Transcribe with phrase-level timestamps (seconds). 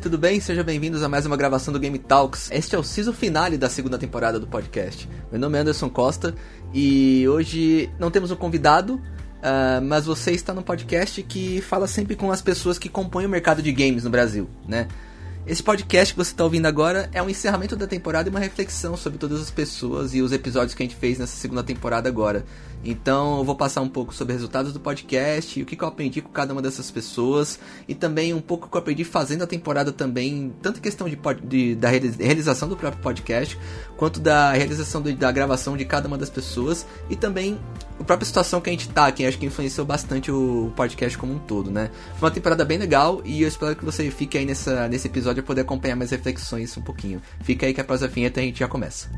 [0.00, 0.40] Tudo bem?
[0.40, 2.50] Sejam bem-vindos a mais uma gravação do Game Talks.
[2.50, 5.06] Este é o season finale da segunda temporada do podcast.
[5.30, 6.34] Meu nome é Anderson Costa
[6.72, 12.16] e hoje não temos um convidado, uh, mas você está no podcast que fala sempre
[12.16, 14.88] com as pessoas que compõem o mercado de games no Brasil, né?
[15.46, 18.96] Esse podcast que você está ouvindo agora é um encerramento da temporada e uma reflexão
[18.96, 22.46] sobre todas as pessoas e os episódios que a gente fez nessa segunda temporada agora.
[22.84, 26.30] Então eu vou passar um pouco sobre resultados do podcast, o que, eu aprendi com
[26.30, 29.92] cada uma dessas pessoas e também um pouco o que eu aprendi fazendo a temporada
[29.92, 33.58] também, tanto questão de, de da realização do próprio podcast,
[33.96, 37.58] quanto da realização da gravação de cada uma das pessoas e também
[37.98, 41.34] a própria situação que a gente tá, que acho que influenciou bastante o podcast como
[41.34, 41.90] um todo, né?
[42.18, 45.42] Foi uma temporada bem legal e eu espero que você fique aí nessa, nesse episódio
[45.42, 47.20] para poder acompanhar mais reflexões um pouquinho.
[47.42, 49.10] Fica aí que após a vinheta a gente já começa.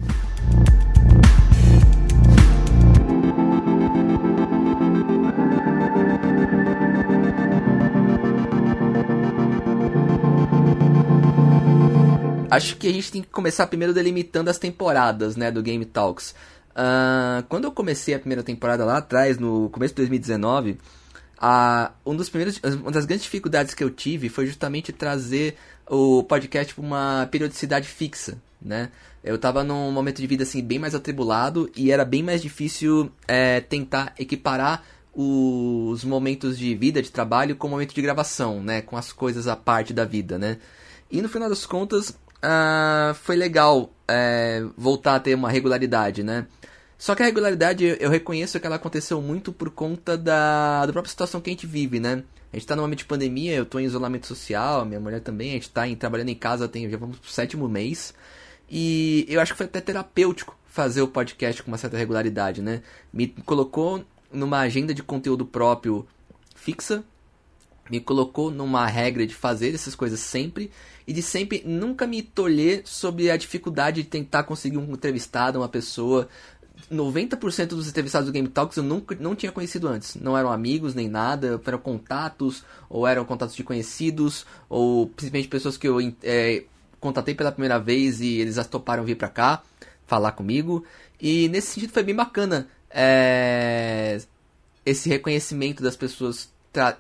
[12.56, 16.34] Acho que a gente tem que começar primeiro delimitando as temporadas, né, do Game Talks.
[16.70, 22.14] Uh, quando eu comecei a primeira temporada lá atrás, no começo de 2019, uh, um
[22.14, 26.84] dos primeiros, uma das grandes dificuldades que eu tive foi justamente trazer o podcast para
[26.84, 28.90] uma periodicidade fixa, né?
[29.24, 33.10] Eu estava num momento de vida assim bem mais atribulado e era bem mais difícil
[33.28, 34.82] é, tentar equiparar
[35.14, 38.82] os momentos de vida, de trabalho, com o momento de gravação, né?
[38.82, 40.58] Com as coisas à parte da vida, né?
[41.10, 46.46] E no final das contas, uh, foi legal é, voltar a ter uma regularidade, né?
[46.98, 51.10] Só que a regularidade eu reconheço que ela aconteceu muito por conta da, da própria
[51.10, 52.22] situação que a gente vive, né?
[52.52, 55.50] A gente tá num momento de pandemia, eu tô em isolamento social, minha mulher também,
[55.50, 58.14] a gente tá em, trabalhando em casa, tem, já vamos pro sétimo mês.
[58.70, 62.82] E eu acho que foi até terapêutico fazer o podcast com uma certa regularidade, né?
[63.12, 66.06] Me colocou numa agenda de conteúdo próprio
[66.54, 67.02] fixa,
[67.90, 70.70] me colocou numa regra de fazer essas coisas sempre
[71.06, 75.68] e de sempre nunca me tolher sobre a dificuldade de tentar conseguir um entrevistado, uma
[75.68, 76.28] pessoa.
[76.90, 80.14] 90% dos entrevistados do Game Talks eu nunca não tinha conhecido antes.
[80.16, 85.76] Não eram amigos nem nada, eram contatos, ou eram contatos de conhecidos, ou simplesmente pessoas
[85.76, 86.64] que eu é,
[87.00, 89.62] contatei pela primeira vez e eles já toparam vir pra cá
[90.06, 90.84] falar comigo.
[91.20, 94.20] E nesse sentido foi bem bacana é,
[94.84, 96.50] esse reconhecimento das pessoas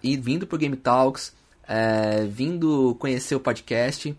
[0.02, 1.32] ir vindo pro Game Talks,
[1.66, 4.16] é, vindo conhecer o podcast.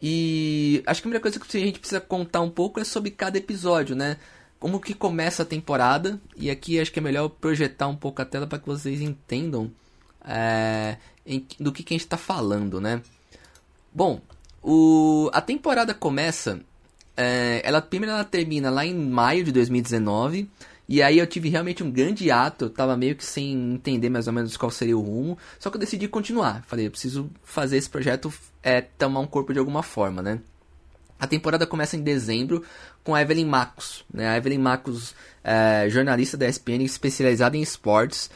[0.00, 3.10] E acho que a primeira coisa que a gente precisa contar um pouco é sobre
[3.10, 4.18] cada episódio, né?
[4.58, 6.20] Como que começa a temporada.
[6.36, 9.70] E aqui acho que é melhor projetar um pouco a tela para que vocês entendam
[10.24, 13.02] é, em, do que, que a gente está falando, né?
[13.92, 14.20] Bom,
[14.62, 16.60] o, a temporada começa.
[17.16, 20.50] É, ela primeiro ela termina lá em maio de 2019
[20.88, 24.26] e aí eu tive realmente um grande ato, eu tava meio que sem entender mais
[24.26, 26.62] ou menos qual seria o rumo, só que eu decidi continuar.
[26.66, 28.32] Falei, eu preciso fazer esse projeto
[28.62, 30.40] é, tomar um corpo de alguma forma, né?
[31.18, 32.62] A temporada começa em dezembro
[33.02, 34.28] com a Evelyn Marcos, né?
[34.28, 38.30] A Evelyn Marcos, é, jornalista da ESPN especializada em esportes,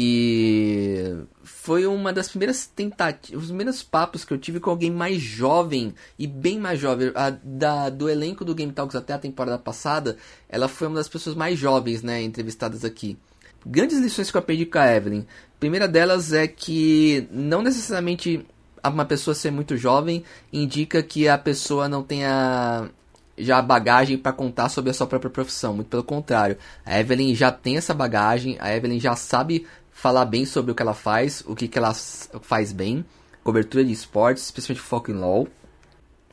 [0.00, 5.20] e foi uma das primeiras tentativas, os primeiros papos que eu tive com alguém mais
[5.20, 7.10] jovem e bem mais jovem.
[7.16, 10.16] A, da, do elenco do Game Talks até a temporada passada,
[10.48, 13.18] ela foi uma das pessoas mais jovens, né, entrevistadas aqui.
[13.66, 15.26] Grandes lições que eu aprendi com a Evelyn.
[15.58, 18.46] Primeira delas é que não necessariamente
[18.84, 20.22] uma pessoa ser muito jovem
[20.52, 22.88] indica que a pessoa não tenha
[23.36, 25.74] já bagagem para contar sobre a sua própria profissão.
[25.74, 29.66] Muito pelo contrário, a Evelyn já tem essa bagagem, a Evelyn já sabe
[29.98, 33.04] falar bem sobre o que ela faz, o que, que ela faz bem,
[33.42, 35.48] cobertura de esportes, especialmente foco em LoL.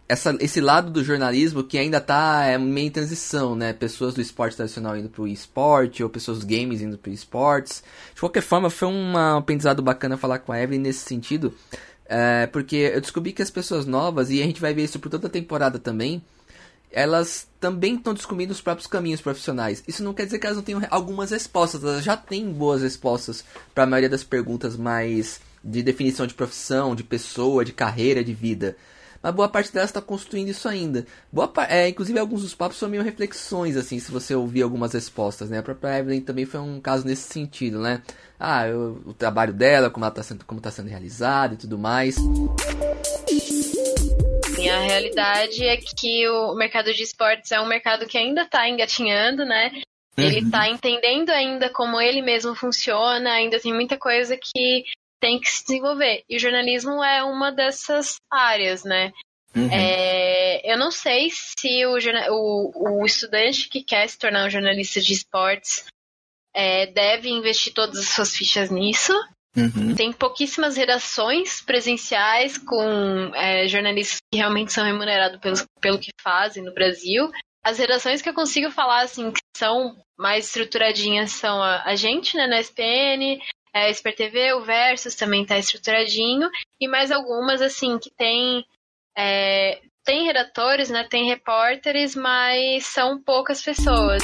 [0.07, 3.73] Essa, esse lado do jornalismo que ainda está é, meio em transição, né?
[3.73, 7.83] Pessoas do esporte tradicional indo pro esporte, ou pessoas dos games indo pro esportes.
[8.13, 11.51] De qualquer forma, foi um aprendizado bacana falar com a Evelyn nesse sentido,
[12.05, 15.09] é, porque eu descobri que as pessoas novas, e a gente vai ver isso por
[15.09, 16.23] toda a temporada também,
[16.91, 19.83] elas também estão descobrindo os próprios caminhos profissionais.
[19.87, 23.43] Isso não quer dizer que elas não tenham algumas respostas, elas já têm boas respostas
[23.73, 28.33] para a maioria das perguntas mais de definição de profissão, de pessoa, de carreira, de
[28.33, 28.77] vida.
[29.25, 31.03] Mas boa parte delas está construindo isso ainda.
[31.31, 35.49] Boa é, inclusive, alguns dos papos são meio reflexões, assim, se você ouvir algumas respostas,
[35.49, 35.57] né?
[35.57, 38.03] A própria Evelyn também foi um caso nesse sentido, né?
[38.39, 42.17] Ah, eu, o trabalho dela, como está sendo, tá sendo realizado e tudo mais.
[44.65, 48.67] Assim, a realidade é que o mercado de esportes é um mercado que ainda está
[48.67, 49.71] engatinhando, né?
[50.17, 50.75] Ele está uhum.
[50.75, 54.85] entendendo ainda como ele mesmo funciona, ainda tem muita coisa que
[55.19, 56.23] tem que se desenvolver.
[56.29, 59.11] E o jornalismo é uma dessas áreas, né?
[59.53, 59.69] Uhum.
[59.71, 61.97] É, eu não sei se o,
[62.29, 65.85] o, o, estudante que quer se tornar um jornalista de esportes
[66.53, 69.13] é, deve investir todas as suas fichas nisso,
[69.55, 69.95] Uhum.
[69.95, 76.63] Tem pouquíssimas redações presenciais com é, jornalistas que realmente são remunerados pelo, pelo que fazem
[76.63, 77.31] no Brasil.
[77.63, 82.35] As redações que eu consigo falar, assim, que são mais estruturadinhas são a, a gente,
[82.35, 83.39] né, na SPN,
[83.73, 86.49] é, Esper TV, o Versus também está estruturadinho,
[86.79, 88.63] e mais algumas, assim, que tem,
[89.17, 94.23] é, tem redatores, né, tem repórteres, mas são poucas pessoas.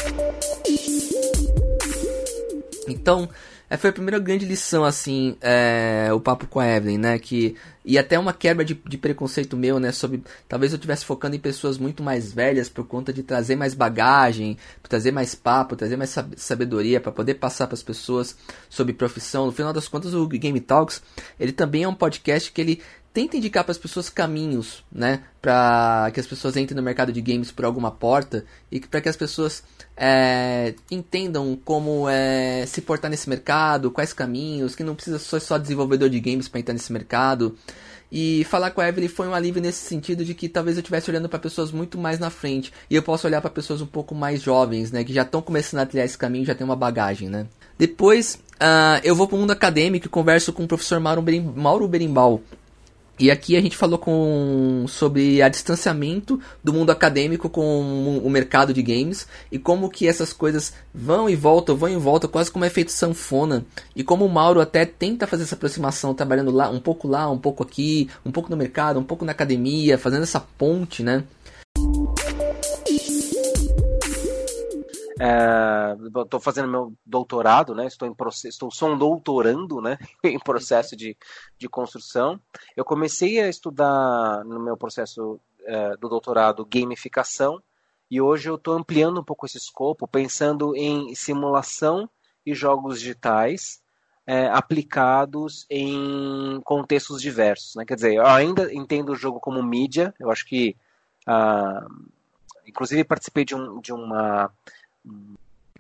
[2.88, 3.30] Então,
[3.72, 7.18] é, foi a primeira grande lição, assim, é, o papo com a Evelyn, né?
[7.18, 9.94] Que, e até uma quebra de, de preconceito meu, né?
[9.94, 10.22] Sobre.
[10.46, 14.58] Talvez eu estivesse focando em pessoas muito mais velhas por conta de trazer mais bagagem,
[14.84, 18.36] trazer mais papo, trazer mais sabedoria para poder passar para as pessoas
[18.70, 19.46] sobre profissão.
[19.46, 21.02] No final das contas, o Game Talks,
[21.40, 22.82] ele também é um podcast que ele
[23.14, 25.24] tenta indicar para as pessoas caminhos, né?
[25.42, 29.10] Para que as pessoas entrem no mercado de games por alguma porta e para que
[29.10, 29.64] as pessoas
[29.98, 35.58] é, entendam como é, se portar nesse mercado, quais caminhos, que não precisa ser só
[35.58, 37.56] desenvolvedor de games para entrar nesse mercado.
[38.12, 41.10] E falar com a Evelyn foi um alívio nesse sentido de que talvez eu estivesse
[41.10, 44.14] olhando para pessoas muito mais na frente e eu posso olhar para pessoas um pouco
[44.14, 47.30] mais jovens, né, que já estão começando a trilhar esse caminho, já tem uma bagagem,
[47.30, 47.48] né.
[47.80, 51.24] Depois uh, eu vou para o mundo acadêmico e converso com o professor Mauro,
[51.56, 52.42] Mauro Berimbau,
[53.22, 58.74] e aqui a gente falou com, sobre a distanciamento do mundo acadêmico com o mercado
[58.74, 62.66] de games e como que essas coisas vão e voltam, vão e voltam, quase como
[62.66, 63.64] é feito sanfona.
[63.96, 67.38] E como o Mauro até tenta fazer essa aproximação, trabalhando lá, um pouco lá, um
[67.38, 71.24] pouco aqui, um pouco no mercado, um pouco na academia, fazendo essa ponte, né?
[75.22, 77.86] Estou é, fazendo meu doutorado, né?
[77.86, 79.98] Estou em processo, estou sou um doutorando, né?
[80.24, 81.16] em processo de,
[81.58, 82.40] de construção.
[82.76, 87.62] Eu comecei a estudar no meu processo é, do doutorado gamificação
[88.10, 92.10] e hoje eu estou ampliando um pouco esse escopo, pensando em simulação
[92.44, 93.82] e jogos digitais
[94.26, 97.76] é, aplicados em contextos diversos.
[97.76, 97.86] Né?
[97.86, 100.14] Quer dizer, eu ainda entendo o jogo como mídia.
[100.20, 100.76] Eu acho que,
[101.28, 101.86] ah,
[102.66, 104.52] inclusive, participei de, um, de uma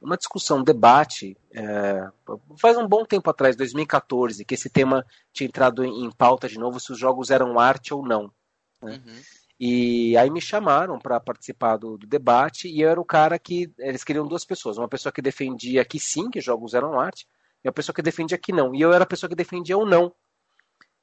[0.01, 2.09] uma discussão, um debate, é,
[2.57, 6.57] faz um bom tempo atrás, 2014, que esse tema tinha entrado em, em pauta de
[6.57, 8.31] novo, se os jogos eram arte ou não.
[8.81, 9.01] Né?
[9.06, 9.21] Uhum.
[9.59, 13.71] E aí me chamaram para participar do, do, debate, e eu era o cara que.
[13.77, 17.27] Eles queriam duas pessoas, uma pessoa que defendia que sim, que jogos eram arte,
[17.63, 18.74] e uma pessoa que defendia que não.
[18.74, 20.12] E eu era a pessoa que defendia o não.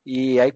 [0.04, 0.52] E aí,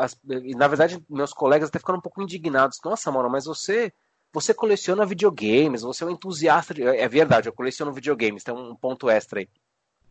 [0.00, 0.18] as,
[0.56, 2.78] na verdade, meus colegas até ficaram um pouco indignados.
[2.84, 3.92] Nossa, mano, mas você
[4.32, 6.74] você coleciona videogames, você é um entusiasta.
[6.74, 6.82] De...
[6.82, 9.48] É verdade, eu coleciono videogames, tem um ponto extra aí.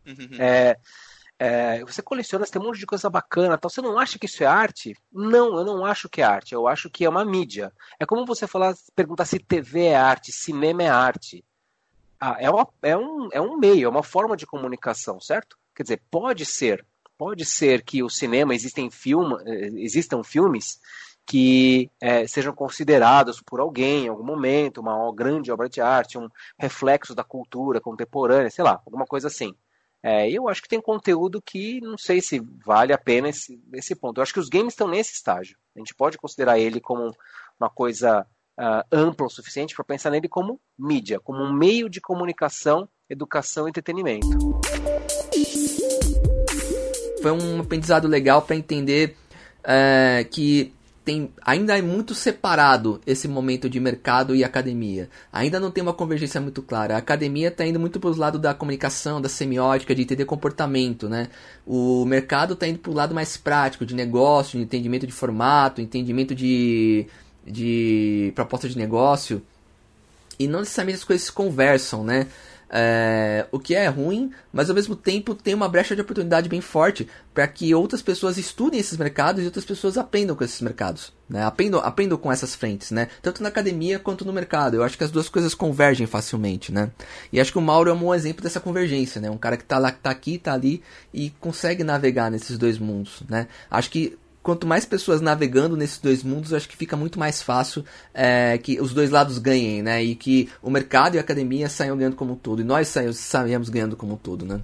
[0.06, 0.40] Uhum.
[0.40, 0.76] É,
[1.38, 3.70] é, você coleciona, você tem um monte de coisa bacana, tal.
[3.70, 4.96] Você não acha que isso é arte?
[5.12, 6.54] Não, eu não acho que é arte.
[6.54, 7.72] Eu acho que é uma mídia.
[8.00, 11.44] É como você falar, perguntar se TV é arte, cinema é arte.
[12.18, 15.58] Ah, é, uma, é, um, é um meio, é uma forma de comunicação, certo?
[15.74, 16.84] Quer dizer, pode ser,
[17.18, 20.80] pode ser que o cinema existem film, eh, existam filmes
[21.26, 26.28] que é, sejam considerados por alguém em algum momento uma grande obra de arte, um
[26.56, 29.52] reflexo da cultura contemporânea, sei lá, alguma coisa assim.
[30.02, 33.96] É, eu acho que tem conteúdo que não sei se vale a pena esse, esse
[33.96, 34.18] ponto.
[34.18, 35.58] Eu acho que os games estão nesse estágio.
[35.74, 37.12] A gente pode considerar ele como
[37.58, 38.24] uma coisa
[38.56, 43.66] uh, ampla o suficiente para pensar nele como mídia, como um meio de comunicação, educação
[43.66, 44.28] e entretenimento.
[47.20, 49.16] Foi um aprendizado legal para entender
[49.64, 50.75] é, que
[51.06, 55.08] tem, ainda é muito separado esse momento de mercado e academia.
[55.32, 56.96] Ainda não tem uma convergência muito clara.
[56.96, 61.08] A academia está indo muito para o lado da comunicação, da semiótica, de entender comportamento,
[61.08, 61.28] né?
[61.64, 65.80] O mercado está indo para o lado mais prático, de negócio, de entendimento de formato,
[65.80, 67.06] entendimento de,
[67.46, 69.40] de proposta de negócio.
[70.40, 72.26] E não necessariamente as coisas se conversam, né?
[72.68, 76.60] É, o que é ruim, mas ao mesmo tempo tem uma brecha de oportunidade bem
[76.60, 81.12] forte para que outras pessoas estudem esses mercados e outras pessoas aprendam com esses mercados,
[81.28, 81.44] né?
[81.44, 83.08] Aprendam, aprendam com essas frentes, né?
[83.22, 84.74] Tanto na academia quanto no mercado.
[84.74, 86.90] Eu acho que as duas coisas convergem facilmente, né?
[87.32, 89.30] E acho que o Mauro é um bom exemplo dessa convergência, né?
[89.30, 90.82] Um cara que está tá aqui, está ali
[91.14, 93.46] e consegue navegar nesses dois mundos, né?
[93.70, 97.84] Acho que quanto mais pessoas navegando nesses dois mundos, acho que fica muito mais fácil
[98.14, 100.04] é, que os dois lados ganhem, né?
[100.04, 102.62] E que o mercado e a academia saiam ganhando como um todo.
[102.62, 104.60] E nós saímos ganhando como um todo, né?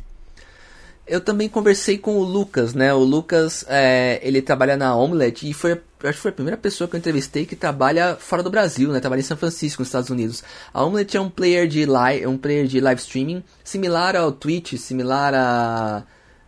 [1.05, 2.95] Eu também conversei com o Lucas, né?
[2.95, 6.87] O Lucas, é, ele trabalha na Omelette e foi, acho que foi a primeira pessoa
[6.87, 9.01] que eu entrevistei que trabalha fora do Brasil, né?
[9.01, 10.45] Trabalha em São Francisco, nos Estados Unidos.
[10.73, 14.31] A Omelette é um player de live, é um player de live streaming, similar ao
[14.31, 16.05] Twitch, similar a,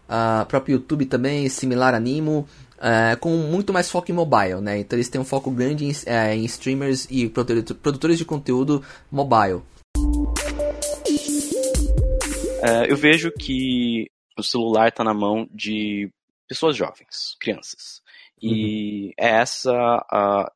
[0.08, 2.46] a próprio YouTube também, similar a Nimo
[2.84, 4.78] é, com muito mais foco em mobile, né?
[4.78, 9.62] Então eles têm um foco grande em, é, em streamers e produtores de conteúdo mobile.
[12.62, 16.10] É, eu vejo que o celular está na mão de
[16.46, 18.02] pessoas jovens, crianças.
[18.42, 19.12] E uhum.
[19.16, 19.72] é essa
[20.10, 20.52] a, a,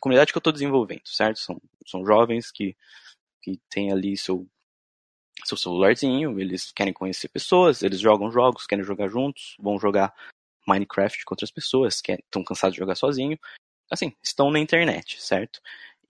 [0.00, 1.38] comunidade que eu estou desenvolvendo, certo?
[1.38, 2.76] São, são jovens que,
[3.40, 4.46] que têm ali seu,
[5.46, 10.12] seu celularzinho, eles querem conhecer pessoas, eles jogam jogos, querem jogar juntos, vão jogar
[10.66, 13.38] Minecraft com outras pessoas, que estão cansados de jogar sozinho.
[13.90, 15.60] Assim, estão na internet, certo?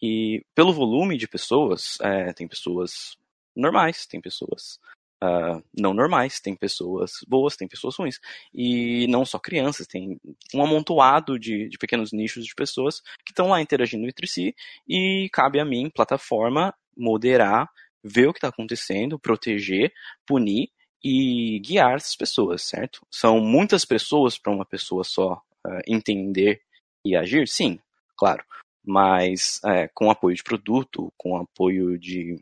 [0.02, 3.16] E pelo volume de pessoas, é, tem pessoas
[3.54, 4.78] normais, tem pessoas
[5.22, 8.18] uh, não normais, tem pessoas boas, tem pessoas ruins.
[8.52, 10.18] E não só crianças, tem
[10.54, 14.54] um amontoado de, de pequenos nichos de pessoas que estão lá interagindo entre si
[14.88, 17.68] e cabe a mim, plataforma, moderar,
[18.02, 19.92] ver o que está acontecendo, proteger,
[20.26, 20.70] punir
[21.02, 23.06] e guiar essas pessoas, certo?
[23.10, 26.60] São muitas pessoas para uma pessoa só uh, entender
[27.04, 27.48] e agir?
[27.48, 27.78] Sim,
[28.16, 28.44] claro.
[28.84, 32.40] Mas é, com apoio de produto, com apoio de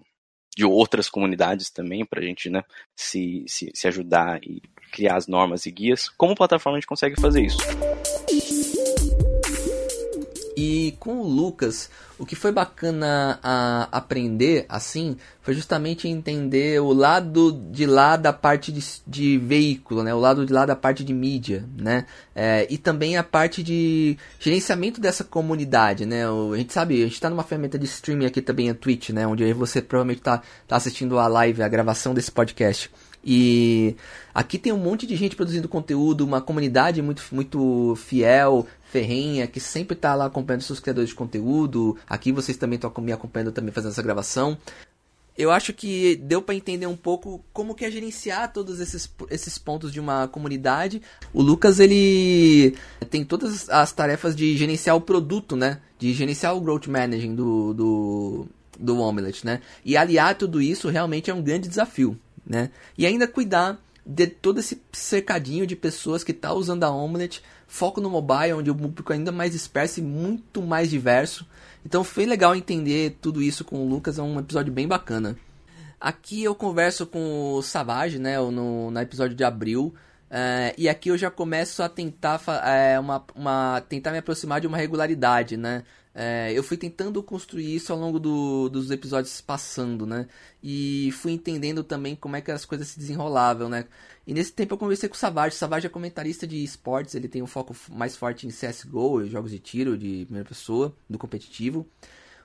[0.59, 2.65] de outras comunidades também, para a gente né,
[2.97, 4.61] se, se, se ajudar e
[4.91, 6.09] criar as normas e guias.
[6.09, 7.59] Como plataforma a gente consegue fazer isso?
[10.61, 11.89] E com o Lucas,
[12.19, 18.33] o que foi bacana a aprender assim foi justamente entender o lado de lá da
[18.33, 20.13] parte de, de veículo, né?
[20.13, 22.07] O lado de lá da parte de mídia, né?
[22.35, 26.29] É, e também a parte de gerenciamento dessa comunidade, né?
[26.29, 29.11] O, a gente sabe, a gente está numa ferramenta de streaming aqui também, a Twitch,
[29.11, 29.29] né?
[29.29, 32.91] Onde você provavelmente está tá assistindo a live, a gravação desse podcast.
[33.25, 33.97] E
[34.35, 39.61] aqui tem um monte de gente produzindo conteúdo, uma comunidade muito, muito fiel, ferrenha, que
[39.61, 41.97] sempre está lá acompanhando seus criadores de conteúdo.
[42.09, 44.57] Aqui vocês também estão me acompanhando também fazendo essa gravação.
[45.39, 49.57] Eu acho que deu para entender um pouco como que é gerenciar todos esses, esses
[49.57, 51.01] pontos de uma comunidade.
[51.33, 52.75] O Lucas, ele
[53.09, 55.81] tem todas as tarefas de gerenciar o produto, né?
[55.97, 58.47] De gerenciar o growth managing do, do,
[58.81, 59.61] do Omelette, né?
[59.85, 62.71] E aliar tudo isso realmente é um grande desafio, né?
[62.97, 68.01] E ainda cuidar de todo esse cercadinho de pessoas que tá usando a Omelette foco
[68.01, 71.47] no mobile, onde o público é ainda mais disperso e muito mais diverso.
[71.85, 75.37] Então foi legal entender tudo isso com o Lucas, é um episódio bem bacana.
[76.01, 79.95] Aqui eu converso com o Savage, né, no, no episódio de abril,
[80.31, 84.67] é, e aqui eu já começo a tentar, é, uma, uma, tentar me aproximar de
[84.67, 85.85] uma regularidade, né?
[86.21, 90.27] É, eu fui tentando construir isso ao longo do, dos episódios passando, né?
[90.61, 93.85] E fui entendendo também como é que as coisas se desenrolavam, né?
[94.27, 95.55] E nesse tempo eu conversei com o Savage.
[95.55, 99.53] O Savage é comentarista de esportes, ele tem um foco mais forte em CSGO, jogos
[99.53, 101.87] de tiro de primeira pessoa, do competitivo.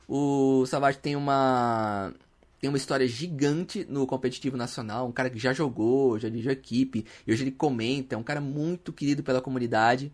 [0.08, 2.14] O Savage tem uma
[2.62, 7.08] tem uma história gigante no competitivo nacional, um cara que já jogou, já dirigiu equipe,
[7.26, 10.12] e hoje ele comenta, é um cara muito querido pela comunidade.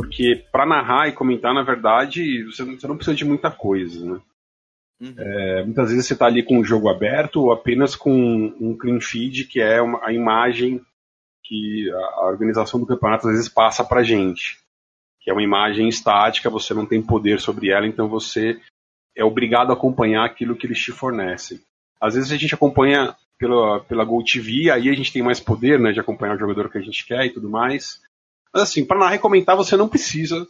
[0.00, 4.14] Porque para narrar e comentar, na verdade, você não, você não precisa de muita coisa,
[4.14, 4.20] né?
[5.00, 5.14] Uhum.
[5.16, 8.12] É, muitas vezes você está ali com o jogo aberto ou apenas com
[8.60, 10.80] um clean feed, que é uma, a imagem
[11.44, 14.58] que a, organização do campeonato às vezes passa para gente.
[15.20, 18.58] Que é uma imagem estática, você não tem poder sobre ela, então você
[19.14, 21.60] é obrigado a acompanhar aquilo que eles te fornecem.
[22.00, 25.92] Às vezes a gente acompanha pela, pela GoTV, aí a gente tem mais poder né,
[25.92, 28.00] de acompanhar o jogador que a gente quer e tudo mais.
[28.52, 30.46] Mas assim, para narrar e comentar, você não precisa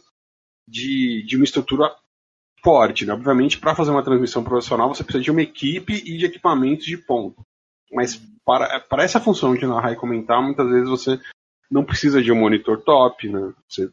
[0.67, 1.93] de, de uma estrutura
[2.63, 3.13] forte, né?
[3.13, 6.97] Obviamente, para fazer uma transmissão profissional, você precisa de uma equipe e de equipamentos de
[6.97, 7.41] ponta.
[7.91, 8.15] Mas
[8.45, 11.19] para, para essa função de narrar e comentar, muitas vezes você
[11.69, 13.53] não precisa de um monitor top, né?
[13.67, 13.91] Você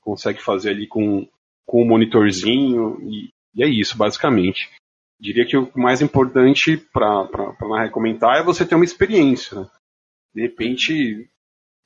[0.00, 1.28] consegue fazer ali com,
[1.66, 4.70] com um monitorzinho e, e é isso, basicamente.
[5.18, 7.28] Diria que o mais importante para
[7.60, 9.60] narrar e comentar é você ter uma experiência.
[9.60, 9.70] Né?
[10.34, 11.28] De repente,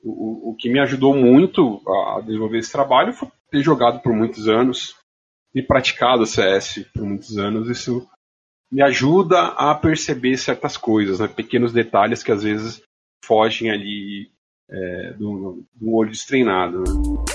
[0.04, 4.48] o, o que me ajudou muito a desenvolver esse trabalho foi ter jogado por muitos
[4.48, 4.94] anos
[5.54, 8.06] e praticado CS por muitos anos, isso
[8.70, 11.28] me ajuda a perceber certas coisas, né?
[11.28, 12.82] pequenos detalhes que às vezes
[13.24, 14.30] fogem ali
[14.68, 16.80] é, do, do olho destreinado.
[16.80, 17.33] Né?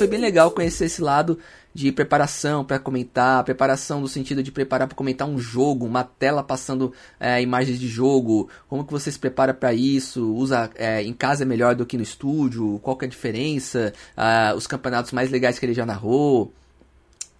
[0.00, 1.38] Foi bem legal conhecer esse lado
[1.74, 6.42] de preparação para comentar, preparação no sentido de preparar para comentar um jogo, uma tela
[6.42, 6.90] passando
[7.20, 11.42] é, imagens de jogo, como que você se prepara para isso, usa é, em casa
[11.42, 15.30] é melhor do que no estúdio, qual que é a diferença, ah, os campeonatos mais
[15.30, 16.50] legais que ele já narrou.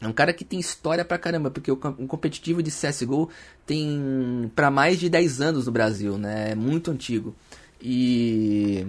[0.02, 3.30] É um cara que tem história pra caramba, porque o competitivo de CSGO
[3.64, 6.50] tem para mais de 10 anos no Brasil, né?
[6.50, 7.34] É muito antigo.
[7.80, 8.86] E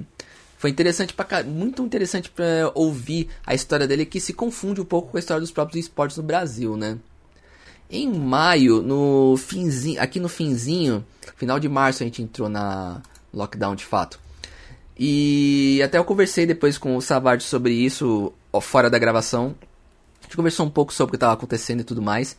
[0.61, 5.09] foi interessante pra, muito interessante para ouvir a história dele que se confunde um pouco
[5.09, 6.99] com a história dos próprios esportes no Brasil, né?
[7.89, 11.03] Em maio, no finzinho, aqui no finzinho,
[11.35, 13.01] final de março a gente entrou na
[13.33, 14.19] lockdown de fato.
[14.95, 19.55] E até eu conversei depois com o Savard sobre isso fora da gravação.
[20.19, 22.37] A gente conversou um pouco sobre o que estava acontecendo e tudo mais.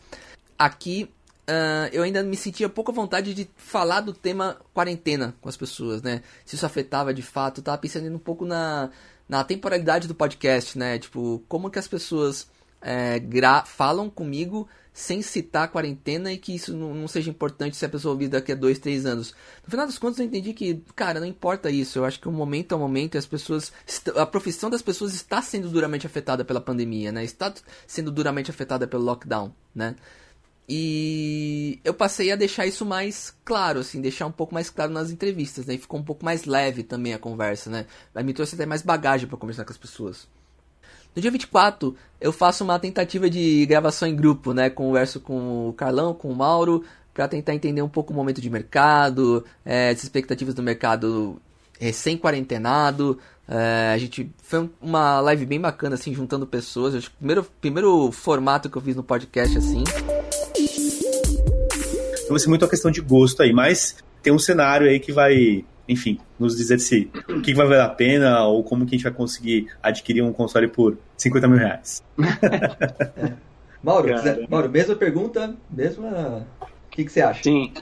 [0.57, 1.09] Aqui
[1.49, 6.01] uh, eu ainda me sentia pouca vontade de falar do tema quarentena com as pessoas,
[6.01, 6.21] né?
[6.45, 7.59] Se isso afetava de fato.
[7.59, 8.89] Eu tava pensando um pouco na,
[9.27, 10.99] na temporalidade do podcast, né?
[10.99, 12.47] Tipo, como que as pessoas
[12.81, 13.21] é,
[13.65, 17.89] falam comigo sem citar a quarentena e que isso não, não, seja importante se a
[17.89, 19.33] pessoa ouvir daqui a dois, três anos.
[19.63, 21.97] No final das contas, eu entendi que, cara, não importa isso.
[21.97, 23.73] Eu acho que o momento é o momento e as pessoas.
[24.15, 27.23] A profissão das pessoas está sendo duramente afetada pela pandemia, né?
[27.23, 27.51] Está
[27.87, 29.95] sendo duramente afetada pelo lockdown, né?
[30.67, 35.11] E eu passei a deixar isso mais claro, assim, deixar um pouco mais claro nas
[35.11, 35.73] entrevistas, né?
[35.73, 37.85] E ficou um pouco mais leve também a conversa, né?
[38.23, 40.27] Me trouxe até mais bagagem para conversar com as pessoas.
[41.15, 44.69] No dia 24, eu faço uma tentativa de gravação em grupo, né?
[44.69, 48.49] Converso com o Carlão, com o Mauro, para tentar entender um pouco o momento de
[48.49, 51.39] mercado, é, as expectativas do mercado
[51.79, 53.19] recém-quarentenado.
[53.47, 56.95] É, a gente foi uma live bem bacana, assim, juntando pessoas.
[56.95, 59.83] Acho que o primeiro, primeiro formato que eu fiz no podcast, assim.
[62.33, 65.11] Então vai ser muito uma questão de gosto aí, mas tem um cenário aí que
[65.11, 68.97] vai enfim, nos dizer se o que vai valer a pena ou como que a
[68.97, 72.01] gente vai conseguir adquirir um console por 50 mil reais.
[72.17, 73.33] é.
[73.83, 74.07] Mauro,
[74.49, 76.47] Mauro, mesma pergunta, mesma.
[76.61, 77.43] O que, que você acha?
[77.43, 77.73] Sim.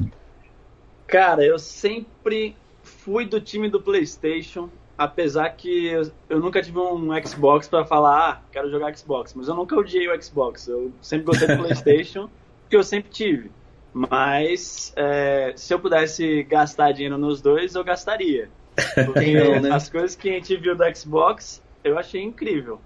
[1.05, 4.67] Cara, eu sempre fui do time do PlayStation,
[4.97, 9.47] apesar que eu, eu nunca tive um Xbox para falar, ah, quero jogar Xbox, mas
[9.47, 10.67] eu nunca odiei o Xbox.
[10.67, 12.27] Eu sempre gostei do PlayStation,
[12.63, 13.51] porque eu sempre tive.
[13.93, 18.49] Mas é, se eu pudesse gastar dinheiro nos dois, eu gastaria.
[19.05, 19.71] Porque não, né?
[19.71, 22.79] as coisas que a gente viu do Xbox, eu achei incrível.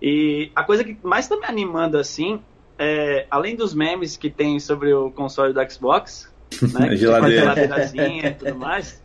[0.00, 2.40] E a coisa que mais tá me animando assim,
[2.78, 6.32] é, além dos memes que tem sobre o console do Xbox,
[6.72, 6.88] né?
[6.88, 9.02] a geladeirazinha e tudo mais.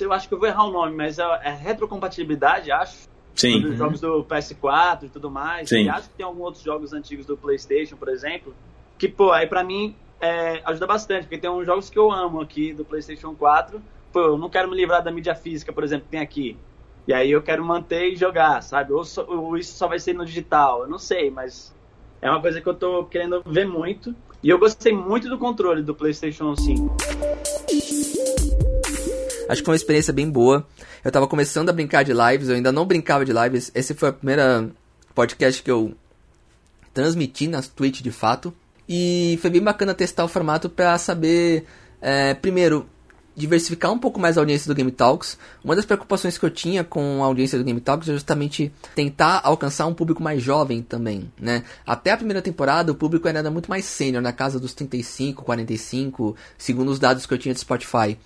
[0.00, 3.08] Eu acho que eu vou errar o nome, mas é, é retrocompatibilidade, acho.
[3.34, 3.60] Sim.
[3.60, 5.68] Dos jogos do PS4 e tudo mais.
[5.68, 5.84] Sim.
[5.84, 8.54] E acho que tem alguns outros jogos antigos do PlayStation, por exemplo.
[8.96, 12.40] Que, pô, aí pra mim é, ajuda bastante, porque tem uns jogos que eu amo
[12.40, 13.80] aqui do PlayStation 4.
[14.10, 16.56] Pô, eu não quero me livrar da mídia física, por exemplo, que tem aqui.
[17.06, 18.94] E aí eu quero manter e jogar, sabe?
[18.94, 21.74] Ou, só, ou, isso só vai ser no digital, eu não sei, mas
[22.22, 24.14] é uma coisa que eu tô querendo ver muito.
[24.42, 26.96] E eu gostei muito do controle do PlayStation 5.
[29.46, 30.66] Acho que foi uma experiência bem boa.
[31.04, 33.70] Eu tava começando a brincar de lives, eu ainda não brincava de lives.
[33.74, 34.70] Esse foi a primeira
[35.14, 35.94] podcast que eu
[36.94, 38.54] transmiti nas Twitch de fato.
[38.88, 41.64] E foi bem bacana testar o formato para saber,
[42.00, 42.86] é, primeiro,
[43.36, 45.38] diversificar um pouco mais a audiência do Game Talks.
[45.62, 49.40] Uma das preocupações que eu tinha com a audiência do Game Talks é justamente tentar
[49.42, 51.64] alcançar um público mais jovem também, né?
[51.86, 56.36] Até a primeira temporada o público era muito mais sênior, na casa dos 35, 45,
[56.56, 58.16] segundo os dados que eu tinha de Spotify.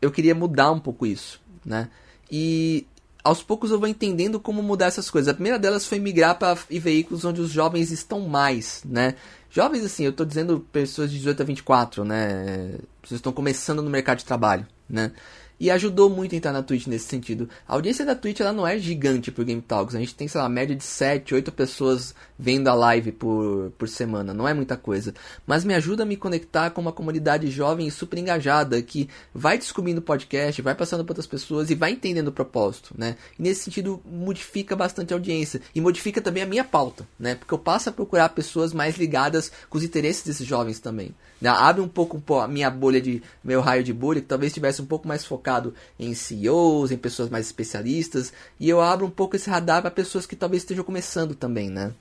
[0.00, 1.88] Eu queria mudar um pouco isso, né?
[2.30, 2.86] E
[3.26, 5.28] aos poucos eu vou entendendo como mudar essas coisas.
[5.28, 9.16] A primeira delas foi migrar para veículos onde os jovens estão mais, né?
[9.50, 12.78] Jovens, assim, eu estou dizendo pessoas de 18 a 24, né?
[13.02, 15.12] Pessoas estão começando no mercado de trabalho, né?
[15.58, 17.48] E ajudou muito a entrar na Twitch nesse sentido.
[17.66, 19.94] A audiência da Twitch ela não é gigante por Game Talks.
[19.94, 23.88] A gente tem, sei lá, média de 7, 8 pessoas vendo a live por, por
[23.88, 24.34] semana.
[24.34, 25.14] Não é muita coisa.
[25.46, 29.56] Mas me ajuda a me conectar com uma comunidade jovem e super engajada que vai
[29.56, 33.16] descobrindo o podcast, vai passando para outras pessoas e vai entendendo o propósito, né?
[33.38, 35.62] E nesse sentido modifica bastante a audiência.
[35.74, 37.34] E modifica também a minha pauta, né?
[37.34, 41.14] Porque eu passo a procurar pessoas mais ligadas com os interesses desses jovens também.
[41.40, 41.50] Né?
[41.50, 44.86] Abre um pouco a minha bolha de meu raio de bolha, que talvez estivesse um
[44.86, 49.50] pouco mais focado em CEOs, em pessoas mais especialistas, e eu abro um pouco esse
[49.50, 51.92] radar para pessoas que talvez estejam começando também, né?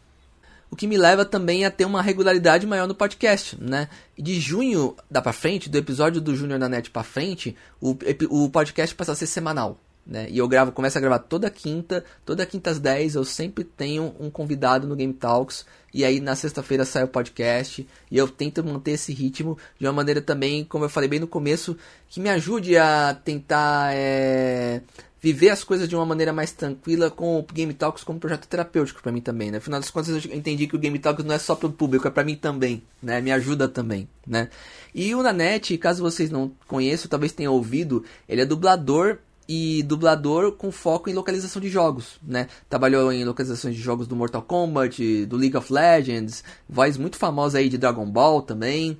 [0.72, 3.88] O que me leva também a ter uma regularidade maior no podcast, né?
[4.18, 7.96] De junho da para frente, do episódio do Júnior da Net para frente, o,
[8.30, 9.80] o podcast passa a ser semanal.
[10.06, 10.28] Né?
[10.30, 14.14] E eu gravo, começo a gravar toda quinta, toda quinta às 10 eu sempre tenho
[14.20, 15.66] um convidado no Game Talks.
[15.92, 17.88] E aí na sexta-feira sai o podcast.
[18.12, 21.28] E eu tento manter esse ritmo de uma maneira também, como eu falei bem no
[21.28, 21.76] começo,
[22.08, 24.82] que me ajude a tentar é,
[25.26, 29.02] viver as coisas de uma maneira mais tranquila com o Game Talks como projeto terapêutico
[29.02, 29.58] para mim também, né?
[29.58, 32.08] Afinal das contas eu entendi que o Game Talks não é só para o público,
[32.08, 33.20] é para mim também, né?
[33.22, 34.50] Me ajuda também, né?
[34.94, 40.54] E o Nanete, caso vocês não conheçam, talvez tenham ouvido, ele é dublador e dublador
[40.54, 42.48] com foco em localização de jogos, né?
[42.70, 47.60] Trabalhou em localizações de jogos do Mortal Kombat, do League of Legends, voz muito famosa
[47.60, 48.98] aí de Dragon Ball também.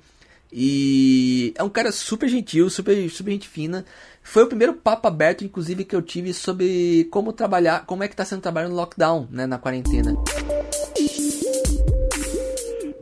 [0.52, 3.84] E é um cara super gentil, super, super gente fina.
[4.22, 8.16] Foi o primeiro papo aberto, inclusive, que eu tive sobre como trabalhar, como é que
[8.16, 10.14] tá sendo trabalho no lockdown, né, na quarentena.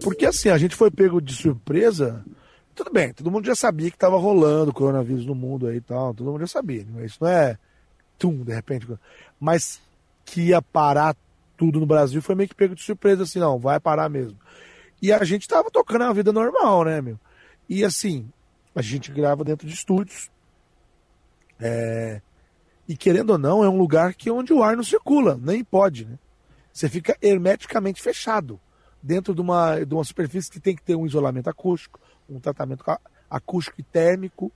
[0.02, 2.24] Porque assim, a gente foi pego de surpresa
[2.74, 6.12] tudo bem, todo mundo já sabia que estava rolando coronavírus no mundo aí e tal,
[6.14, 6.86] todo mundo já sabia.
[7.04, 7.58] Isso não é
[8.18, 8.86] tum, de repente.
[9.40, 9.80] Mas
[10.24, 11.16] que ia parar
[11.56, 14.38] tudo no Brasil foi meio que pego de surpresa, assim, não, vai parar mesmo.
[15.00, 17.18] E a gente tava tocando a vida normal, né, meu?
[17.68, 18.30] E assim,
[18.74, 20.30] a gente grava dentro de estúdios.
[21.60, 22.20] É...
[22.88, 26.04] E querendo ou não, é um lugar que onde o ar não circula, nem pode,
[26.04, 26.18] né?
[26.72, 28.60] Você fica hermeticamente fechado
[29.02, 32.84] dentro de uma, de uma superfície que tem que ter um isolamento acústico, um tratamento
[33.28, 34.50] acústico e térmico.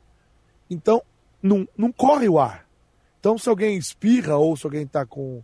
[0.70, 1.02] Então,
[1.42, 2.66] não, não corre o ar.
[3.20, 5.42] Então, se alguém espirra ou se alguém está com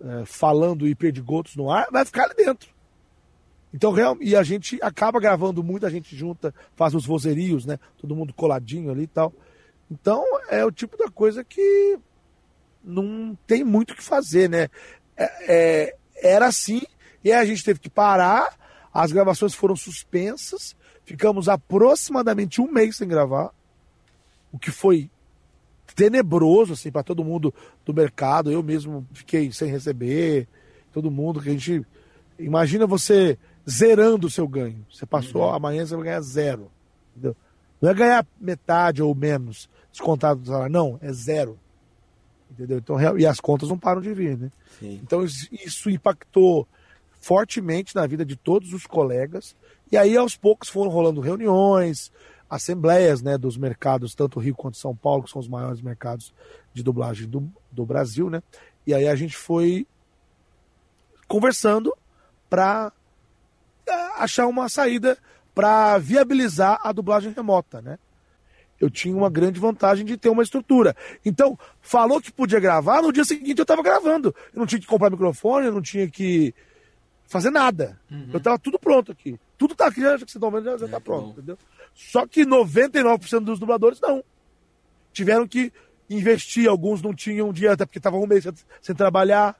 [0.00, 2.70] é, falando hiperdigotos no ar, vai ficar ali dentro.
[3.72, 7.78] Então, e a gente acaba gravando muito, a gente junta, faz os vozerios, né?
[7.98, 9.32] Todo mundo coladinho ali e tal.
[9.90, 11.98] Então, é o tipo da coisa que
[12.84, 14.68] não tem muito o que fazer, né?
[15.16, 16.82] É, é, era assim,
[17.22, 18.58] e aí a gente teve que parar,
[18.92, 23.50] as gravações foram suspensas, ficamos aproximadamente um mês sem gravar,
[24.52, 25.10] o que foi
[25.94, 28.50] tenebroso, assim, para todo mundo do mercado.
[28.50, 30.48] Eu mesmo fiquei sem receber,
[30.92, 31.84] todo mundo, que a gente.
[32.38, 33.38] Imagina você
[33.68, 34.84] zerando o seu ganho.
[34.90, 35.54] Você passou, uhum.
[35.54, 36.70] amanhã você vai ganhar zero.
[37.12, 37.36] Entendeu?
[37.80, 41.58] Não é ganhar metade ou menos descontado do salário, não, é zero.
[42.50, 42.78] Entendeu?
[42.78, 44.50] Então, e as contas não param de vir, né?
[44.78, 45.00] Sim.
[45.02, 46.66] Então isso impactou
[47.20, 49.54] fortemente na vida de todos os colegas.
[49.92, 52.10] E aí, aos poucos, foram rolando reuniões,
[52.48, 56.32] assembleias né, dos mercados, tanto Rio quanto São Paulo, que são os maiores mercados
[56.72, 58.42] de dublagem do, do Brasil, né?
[58.86, 59.86] E aí a gente foi
[61.28, 61.94] conversando
[62.48, 62.90] para
[64.16, 65.18] achar uma saída
[65.54, 67.98] para viabilizar a dublagem remota, né?
[68.80, 70.96] Eu tinha uma grande vantagem de ter uma estrutura.
[71.24, 74.34] Então, falou que podia gravar, no dia seguinte eu estava gravando.
[74.52, 76.54] Eu não tinha que comprar microfone, eu não tinha que
[77.26, 78.00] fazer nada.
[78.10, 78.30] Uhum.
[78.32, 79.38] Eu estava tudo pronto aqui.
[79.62, 81.30] Tudo está aqui, já que vocês estão vendo, já, está é, pronto, bom.
[81.34, 81.58] entendeu?
[81.94, 84.24] Só que 99% dos dubladores não.
[85.12, 85.72] Tiveram que
[86.10, 88.44] investir, alguns não tinham dinheiro, até porque estavam um mês
[88.80, 89.56] sem trabalhar,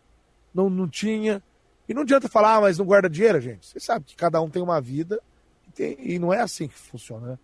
[0.53, 1.41] não, não tinha.
[1.89, 3.65] E não adianta falar, ah, mas não guarda dinheiro, gente.
[3.65, 5.21] Você sabe que cada um tem uma vida
[5.69, 7.39] e, tem, e não é assim que funciona, né?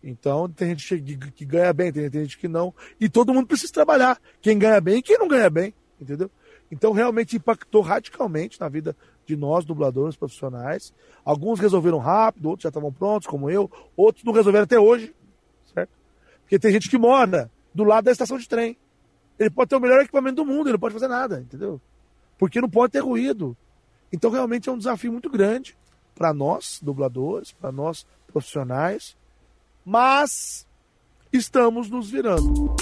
[0.00, 2.72] Então, tem gente que, que ganha bem, tem, tem, gente que não.
[3.00, 4.20] E todo mundo precisa trabalhar.
[4.40, 6.30] Quem ganha bem e quem não ganha bem, entendeu?
[6.70, 8.96] Então, realmente impactou radicalmente na vida
[9.26, 10.92] de nós, dubladores profissionais.
[11.24, 13.70] Alguns resolveram rápido, outros já estavam prontos, como eu.
[13.96, 15.14] Outros não resolveram até hoje,
[15.72, 15.90] certo?
[16.42, 18.76] Porque tem gente que mora do lado da estação de trem.
[19.38, 21.80] Ele pode ter o melhor equipamento do mundo, ele não pode fazer nada, entendeu?
[22.38, 23.56] Porque não pode ter ruído.
[24.12, 25.76] Então, realmente é um desafio muito grande
[26.14, 29.16] para nós, dubladores, para nós, profissionais.
[29.84, 30.66] Mas
[31.32, 32.74] estamos nos virando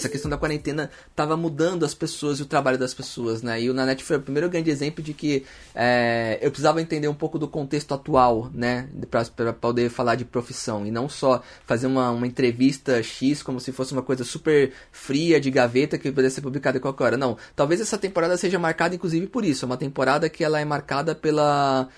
[0.00, 3.60] essa questão da quarentena tava mudando as pessoas e o trabalho das pessoas, né?
[3.60, 7.14] E o Nanete foi o primeiro grande exemplo de que é, eu precisava entender um
[7.14, 8.88] pouco do contexto atual, né?
[9.10, 13.72] para poder falar de profissão e não só fazer uma, uma entrevista X como se
[13.72, 17.16] fosse uma coisa super fria de gaveta que poderia ser publicada em qualquer hora.
[17.16, 19.64] Não, talvez essa temporada seja marcada inclusive por isso.
[19.64, 21.88] É uma temporada que ela é marcada pela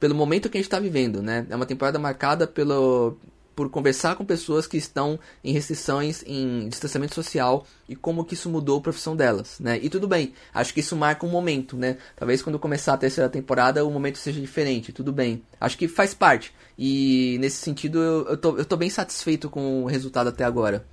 [0.00, 1.46] pelo momento que a gente está vivendo, né?
[1.48, 3.16] É uma temporada marcada pelo,
[3.54, 8.48] por conversar com pessoas que estão em restrições, em distanciamento social e como que isso
[8.48, 9.78] mudou a profissão delas, né?
[9.82, 11.96] E tudo bem, acho que isso marca um momento, né?
[12.16, 15.42] Talvez quando começar a terceira temporada o momento seja diferente, tudo bem.
[15.60, 16.52] Acho que faz parte.
[16.78, 20.86] E nesse sentido eu, eu, tô, eu tô bem satisfeito com o resultado até agora.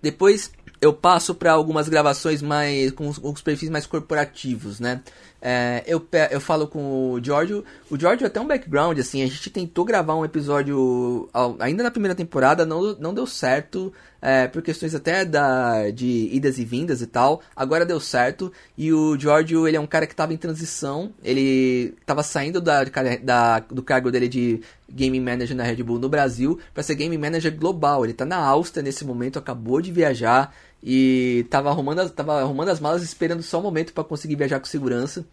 [0.00, 5.02] Depois eu passo para algumas gravações mais com os, com os, perfis mais corporativos, né?
[5.40, 7.64] É, eu, eu falo com o Giorgio.
[7.90, 11.28] O Giorgio até um background, assim, a gente tentou gravar um episódio
[11.60, 16.58] ainda na primeira temporada, não, não deu certo, é, por questões até da, de idas
[16.58, 17.40] e vindas e tal.
[17.54, 18.52] Agora deu certo.
[18.76, 22.82] E o Giorgio, ele é um cara que estava em transição, ele estava saindo da,
[23.22, 27.16] da, do cargo dele de Game Manager na Red Bull no Brasil para ser Game
[27.16, 28.04] Manager global.
[28.04, 32.80] Ele está na Áustria nesse momento, acabou de viajar e tava arrumando, tava arrumando as
[32.80, 35.26] malas esperando só o um momento para conseguir viajar com segurança.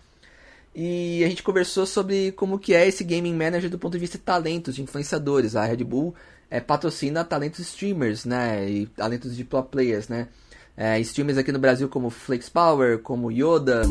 [0.75, 4.17] E a gente conversou sobre como que é esse gaming manager do ponto de vista
[4.17, 5.55] de talentos, de influenciadores.
[5.55, 6.13] A Red Bull
[6.49, 8.69] é, patrocina talentos streamers, né?
[8.69, 10.27] E talentos de pro players, né?
[10.75, 13.83] É, streamers aqui no Brasil como Flex Power, como Yoda.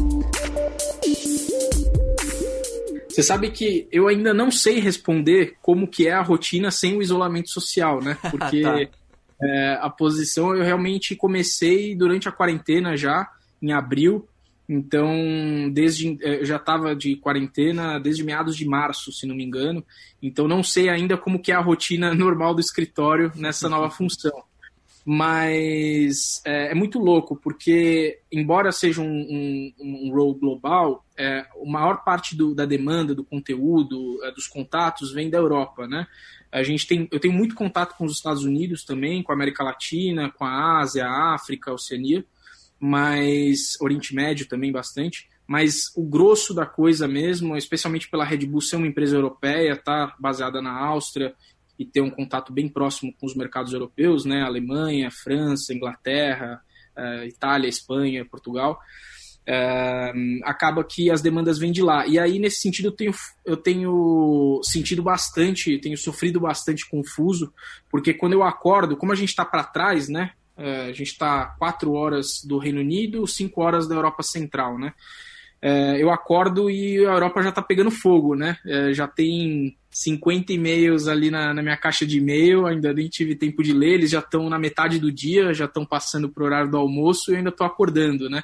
[3.08, 7.02] Você sabe que eu ainda não sei responder como que é a rotina sem o
[7.02, 8.18] isolamento social, né?
[8.30, 9.03] Porque tá.
[9.42, 14.28] É, a posição eu realmente comecei durante a quarentena já, em abril.
[14.68, 15.12] Então,
[15.72, 19.84] desde é, eu já estava de quarentena desde meados de março, se não me engano.
[20.22, 24.32] Então, não sei ainda como que é a rotina normal do escritório nessa nova função.
[25.06, 31.70] Mas é, é muito louco, porque embora seja um, um, um role global, é, a
[31.70, 36.06] maior parte do, da demanda, do conteúdo, é, dos contatos vem da Europa, né?
[36.54, 39.64] A gente tem, eu tenho muito contato com os Estados Unidos também, com a América
[39.64, 42.24] Latina, com a Ásia, a África, a Oceania,
[42.78, 45.28] mas Oriente Médio também bastante.
[45.46, 50.14] mas o grosso da coisa mesmo, especialmente pela Red Bull ser uma empresa europeia, tá
[50.18, 51.34] baseada na Áustria
[51.78, 54.42] e ter um contato bem próximo com os mercados europeus, né?
[54.42, 56.62] Alemanha, França, Inglaterra,
[56.96, 58.78] uh, Itália, Espanha, Portugal.
[60.44, 62.06] Acaba que as demandas vêm de lá.
[62.06, 67.52] E aí, nesse sentido, eu tenho, eu tenho sentido bastante, tenho sofrido bastante confuso,
[67.90, 70.30] porque quando eu acordo, como a gente está para trás, né?
[70.56, 74.92] Uh, a gente está quatro horas do Reino Unido, cinco horas da Europa Central, né?
[75.62, 78.58] Uh, eu acordo e a Europa já está pegando fogo, né?
[78.92, 83.62] já tem 50 e-mails ali na, na, minha caixa de e-mail, ainda nem tive tempo
[83.62, 86.76] de ler, eles já estão na metade do dia, já estão passando pro horário do
[86.76, 88.42] almoço e eu ainda estou acordando, né?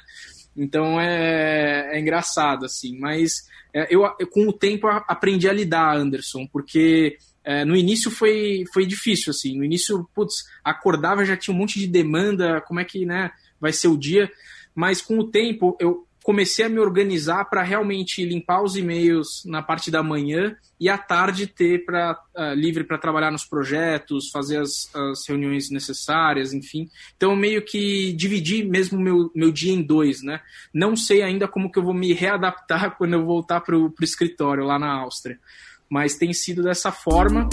[0.55, 5.95] Então é, é engraçado, assim, mas é, eu, eu, com o tempo aprendi a lidar,
[5.95, 11.55] Anderson, porque é, no início foi, foi difícil, assim, no início, putz, acordava, já tinha
[11.55, 14.29] um monte de demanda, como é que, né, vai ser o dia,
[14.75, 19.61] mas com o tempo eu comecei a me organizar para realmente limpar os e-mails na
[19.61, 24.29] parte da manhã e à tarde ter para uh, ah, livre para trabalhar nos projetos,
[24.29, 26.89] fazer as, as, reuniões necessárias, enfim.
[27.15, 30.41] Então meio que dividi mesmo meu, meu dia em dois, né?
[30.73, 34.63] Não sei ainda como que eu vou me readaptar quando eu voltar para o escritório
[34.63, 35.39] lá na Áustria,
[35.89, 37.49] mas tem sido dessa forma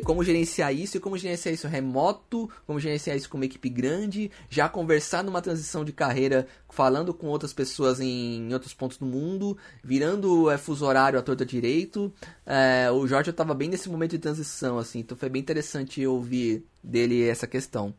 [0.00, 4.30] como gerenciar isso e como gerenciar isso remoto, como gerenciar isso com uma equipe grande,
[4.48, 9.06] já conversar numa transição de carreira falando com outras pessoas em, em outros pontos do
[9.06, 12.12] mundo, virando é, fuso horário à torta direito.
[12.46, 16.64] É, o Jorge estava bem nesse momento de transição, assim, então foi bem interessante ouvir
[16.82, 17.94] dele essa questão.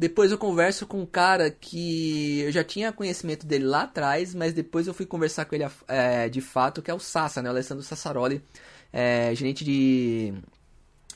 [0.00, 4.54] Depois eu converso com um cara que eu já tinha conhecimento dele lá atrás, mas
[4.54, 7.50] depois eu fui conversar com ele é, de fato, que é o Sassa, né?
[7.50, 8.42] O Alessandro Sassaroli,
[8.90, 10.32] é, gerente de,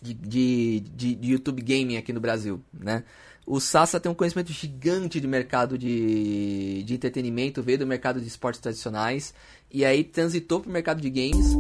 [0.05, 3.05] de, de, de, de YouTube Gaming aqui no Brasil, né?
[3.47, 8.27] O Sassa tem um conhecimento gigante de mercado de, de entretenimento, veio do mercado de
[8.27, 9.35] esportes tradicionais
[9.71, 11.55] e aí transitou para o mercado de games.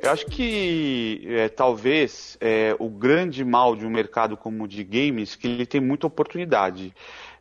[0.00, 4.82] Eu acho que é, talvez é, o grande mal de um mercado como o de
[4.82, 6.94] games que ele tem muita oportunidade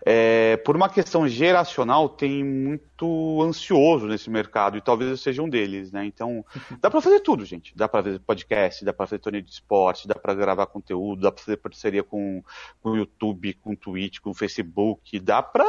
[0.06, 5.50] é, por uma questão geracional, tem muito ansioso nesse mercado, e talvez eu seja um
[5.50, 6.06] deles, né?
[6.06, 6.46] Então,
[6.82, 7.76] dá para fazer tudo, gente.
[7.76, 11.32] Dá para fazer podcast, dá para fazer torneio de esporte, dá para gravar conteúdo, dá
[11.32, 12.44] para fazer parceria com,
[12.84, 15.66] o YouTube, com o Twitch, com o Facebook, dá para,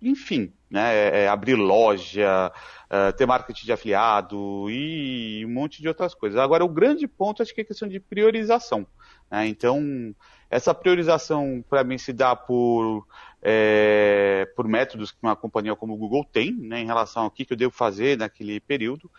[0.00, 0.94] enfim, né?
[0.94, 2.50] É, é, abrir loja,
[2.88, 6.38] é, ter marketing de afiliado e um monte de outras coisas.
[6.38, 8.86] Agora, o grande ponto acho que é a questão de priorização.
[9.30, 9.46] Né?
[9.48, 10.14] Então,
[10.50, 13.06] essa priorização para mim se dá por
[13.42, 17.44] é, por métodos que uma companhia como o Google tem, né, em relação ao que,
[17.44, 19.10] que eu devo fazer naquele período,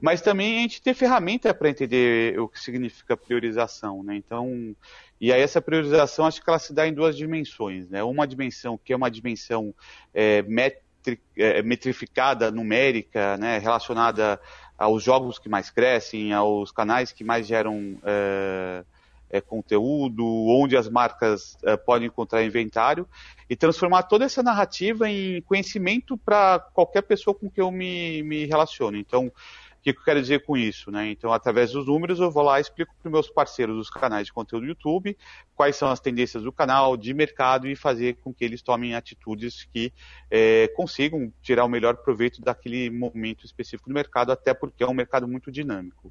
[0.00, 4.16] mas também a gente ter ferramenta para entender o que significa priorização, né?
[4.16, 4.74] Então,
[5.20, 8.02] e aí essa priorização acho que ela se dá em duas dimensões, né?
[8.02, 9.74] Uma dimensão que é uma dimensão
[10.14, 14.40] é, metri, é, metrificada, numérica, né, relacionada
[14.78, 18.82] aos jogos que mais crescem, aos canais que mais geram é,
[19.30, 23.08] é, conteúdo, onde as marcas é, podem encontrar inventário,
[23.48, 28.46] e transformar toda essa narrativa em conhecimento para qualquer pessoa com que eu me, me
[28.46, 28.96] relaciono.
[28.96, 29.32] Então,
[29.80, 30.90] o que, eu quero dizer com isso?
[30.90, 31.10] Né?
[31.10, 34.26] Então, através dos números, eu vou lá e explico para os meus parceiros dos canais
[34.26, 35.16] de conteúdo do YouTube
[35.60, 39.64] quais são as tendências do canal, de mercado e fazer com que eles tomem atitudes
[39.64, 39.92] que
[40.30, 44.94] é, consigam tirar o melhor proveito daquele momento específico do mercado, até porque é um
[44.94, 46.10] mercado muito dinâmico.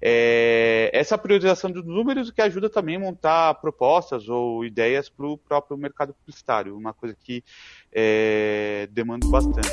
[0.00, 5.36] É, essa priorização dos números que ajuda também a montar propostas ou ideias para o
[5.36, 7.42] próprio mercado publicitário, uma coisa que
[7.92, 9.70] é, demanda bastante.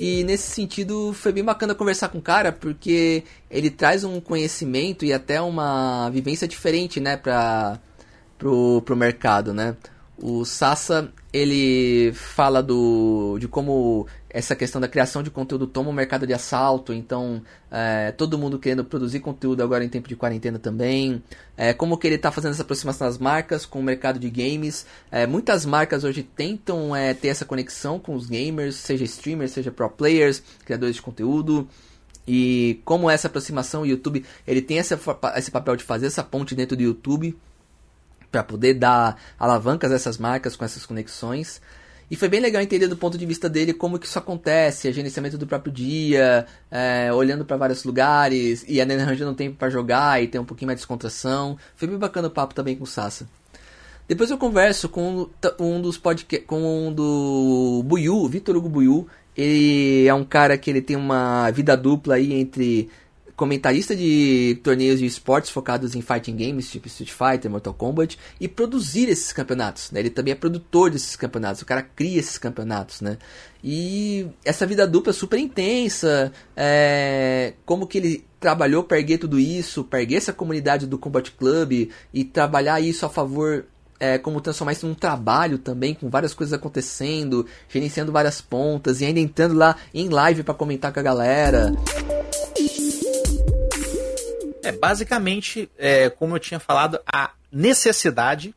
[0.00, 5.04] E nesse sentido foi bem bacana conversar com o cara, porque ele traz um conhecimento
[5.04, 7.78] e até uma vivência diferente, né, para
[8.38, 9.76] pro, pro mercado, né?
[10.16, 15.92] O Sassa, ele fala do de como essa questão da criação de conteúdo toma o
[15.92, 20.14] um mercado de assalto, então é, todo mundo querendo produzir conteúdo agora em tempo de
[20.14, 21.22] quarentena também.
[21.56, 24.86] É, como que ele está fazendo essa aproximação das marcas com o mercado de games.
[25.10, 29.72] É, muitas marcas hoje tentam é, ter essa conexão com os gamers, seja streamers, seja
[29.72, 31.68] pro players, criadores de conteúdo.
[32.26, 34.98] E como essa aproximação, o YouTube ele tem essa,
[35.36, 37.36] esse papel de fazer essa ponte dentro do YouTube
[38.34, 41.62] para poder dar alavancas a essas marcas com essas conexões.
[42.10, 45.38] E foi bem legal entender do ponto de vista dele como que isso acontece, gerenciamento
[45.38, 50.40] do próprio dia, é, olhando para vários lugares e arranjando tempo para jogar e ter
[50.40, 51.56] um pouquinho mais de descontração.
[51.76, 53.28] Foi bem bacana o papo também com o Sassa.
[54.08, 55.28] Depois eu converso com
[55.60, 59.06] um dos podcasts, com um do Buiu, Vitor Hugo Buiu.
[59.36, 62.90] Ele é um cara que ele tem uma vida dupla aí entre
[63.36, 68.46] comentarista de torneios de esportes focados em fighting games, tipo Street Fighter, Mortal Kombat, e
[68.46, 70.00] produzir esses campeonatos, né?
[70.00, 73.18] Ele também é produtor desses campeonatos, o cara cria esses campeonatos, né?
[73.62, 77.54] E essa vida dupla é super intensa, é...
[77.64, 81.90] como que ele trabalhou para erguer tudo isso, para erguer essa comunidade do Combat Club
[82.12, 83.64] e trabalhar isso a favor
[83.98, 89.06] é, como transformar isso num trabalho também, com várias coisas acontecendo, gerenciando várias pontas e
[89.06, 91.72] ainda entrando lá em live para comentar com a galera.
[94.64, 98.54] É, basicamente, é, como eu tinha falado, a necessidade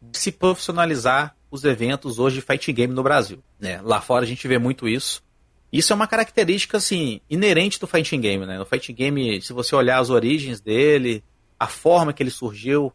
[0.00, 3.42] de se profissionalizar os eventos hoje de fighting game no Brasil.
[3.58, 3.80] Né?
[3.82, 5.22] Lá fora a gente vê muito isso.
[5.72, 8.58] Isso é uma característica assim inerente do fighting game, né?
[8.58, 11.22] O fighting game, se você olhar as origens dele,
[11.60, 12.90] a forma que ele surgiu,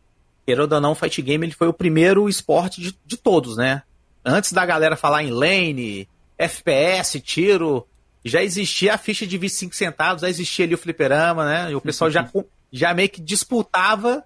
[0.45, 3.83] querendo ou não, o fight game ele foi o primeiro esporte de, de todos, né?
[4.25, 7.85] Antes da galera falar em lane, FPS, tiro,
[8.23, 11.71] já existia a ficha de 25 centavos, já existia ali o fliperama, né?
[11.71, 12.29] E o pessoal já,
[12.71, 14.23] já meio que disputava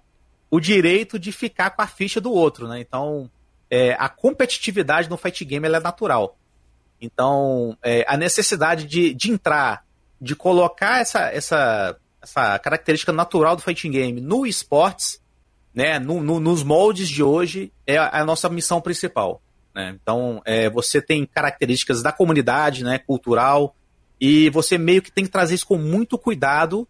[0.50, 2.80] o direito de ficar com a ficha do outro, né?
[2.80, 3.30] Então,
[3.70, 6.36] é, a competitividade no fight game é natural.
[7.00, 9.84] Então, é, a necessidade de, de entrar,
[10.20, 15.20] de colocar essa, essa, essa característica natural do fighting game no esportes,
[15.72, 19.40] né, no, no, nos moldes de hoje, é a, a nossa missão principal.
[19.74, 19.96] Né?
[20.00, 23.76] Então, é, você tem características da comunidade, né, cultural,
[24.20, 26.86] e você meio que tem que trazer isso com muito cuidado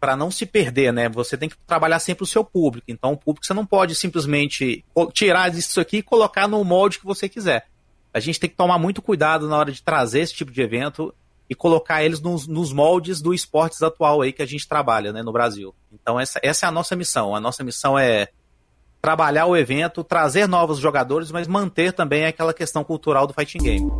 [0.00, 1.08] para não se perder, né?
[1.08, 2.84] Você tem que trabalhar sempre o seu público.
[2.88, 7.06] Então, o público você não pode simplesmente tirar isso aqui e colocar no molde que
[7.06, 7.66] você quiser.
[8.12, 11.14] A gente tem que tomar muito cuidado na hora de trazer esse tipo de evento
[11.48, 15.22] e colocar eles nos, nos, moldes do esportes atual aí que a gente trabalha né,
[15.22, 15.74] no Brasil.
[15.92, 17.34] Então essa, essa é a nossa missão.
[17.34, 18.28] A nossa missão é
[19.00, 23.90] trabalhar o evento, trazer novos jogadores, mas manter também aquela questão cultural do fighting game.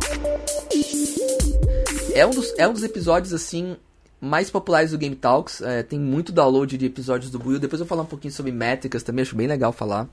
[2.15, 3.75] É um dos, é um dos episódios assim
[4.21, 5.59] mais populares do Game Talks.
[5.59, 7.59] É, tem muito download de episódios do Build.
[7.59, 10.07] Depois eu vou falar um pouquinho sobre métricas também, acho bem legal falar.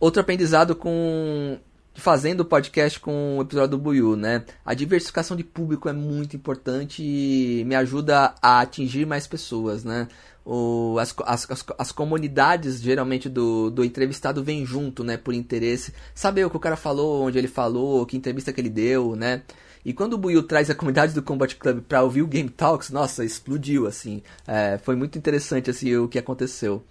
[0.00, 1.58] Outro aprendizado com
[1.94, 4.46] fazendo o podcast com o episódio do Buiu, né?
[4.64, 10.08] A diversificação de público é muito importante e me ajuda a atingir mais pessoas, né?
[10.42, 15.18] O, as, as, as, as, comunidades, geralmente, do, do entrevistado vêm junto, né?
[15.18, 15.92] Por interesse.
[16.14, 19.42] Saber o que o cara falou, onde ele falou, que entrevista que ele deu, né?
[19.84, 22.90] E quando o Buiu traz a comunidade do Combat Club para ouvir o Game Talks,
[22.90, 24.22] nossa, explodiu, assim.
[24.46, 26.84] É, foi muito interessante, assim, o que aconteceu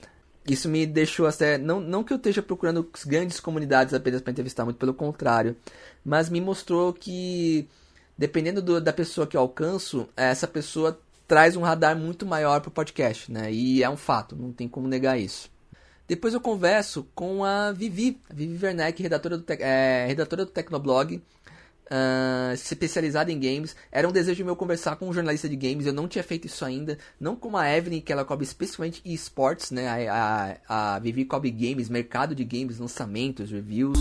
[0.47, 1.58] isso me deixou até.
[1.58, 5.56] Não, não que eu esteja procurando grandes comunidades apenas para entrevistar, muito pelo contrário.
[6.04, 7.67] Mas me mostrou que,
[8.17, 12.69] dependendo do, da pessoa que eu alcanço, essa pessoa traz um radar muito maior para
[12.69, 13.52] o podcast, né?
[13.52, 15.49] E é um fato, não tem como negar isso.
[16.08, 21.21] Depois eu converso com a Vivi, a Vivi Werneck, redatora do, é, redatora do Tecnoblog,
[21.89, 23.75] uh, especializada em games.
[23.91, 26.63] Era um desejo meu conversar com um jornalista de games, eu não tinha feito isso
[26.63, 26.97] ainda.
[27.19, 29.88] Não como a Evelyn, que ela cobre especialmente esportes, né?
[29.88, 33.97] A, a, a Vivi cobre games, mercado de games, lançamentos, reviews.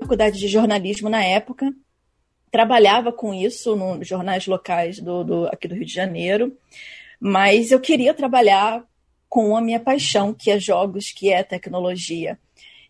[0.00, 1.72] Faculdade de jornalismo na época.
[2.50, 6.56] Trabalhava com isso nos jornais locais do, do, aqui do Rio de Janeiro,
[7.20, 8.82] mas eu queria trabalhar
[9.28, 12.38] com a minha paixão, que é jogos, que é tecnologia.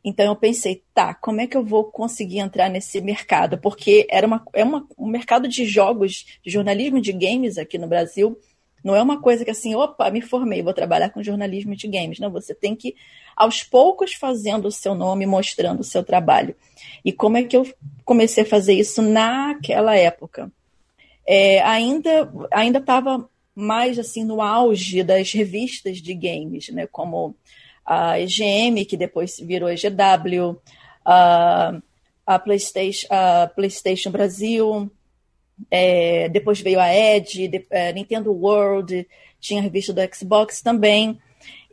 [0.09, 3.59] Então eu pensei, tá, como é que eu vou conseguir entrar nesse mercado?
[3.59, 7.87] Porque era uma, é uma, um mercado de jogos, de jornalismo de games aqui no
[7.87, 8.39] Brasil.
[8.83, 12.19] Não é uma coisa que assim, opa, me formei, vou trabalhar com jornalismo de games.
[12.19, 12.97] Não, você tem que,
[13.37, 16.57] aos poucos, fazendo o seu nome, mostrando o seu trabalho.
[17.05, 17.71] E como é que eu
[18.03, 20.51] comecei a fazer isso naquela época?
[21.27, 26.87] É, ainda ainda estava mais assim no auge das revistas de games, né?
[26.87, 27.37] Como
[27.89, 30.61] a EGM, que depois virou EGW,
[31.03, 31.81] a,
[32.27, 34.91] a, PlayStation, a PlayStation Brasil,
[35.71, 39.09] é, depois veio a Edge, é, Nintendo World,
[39.41, 41.19] tinha a revista do Xbox também.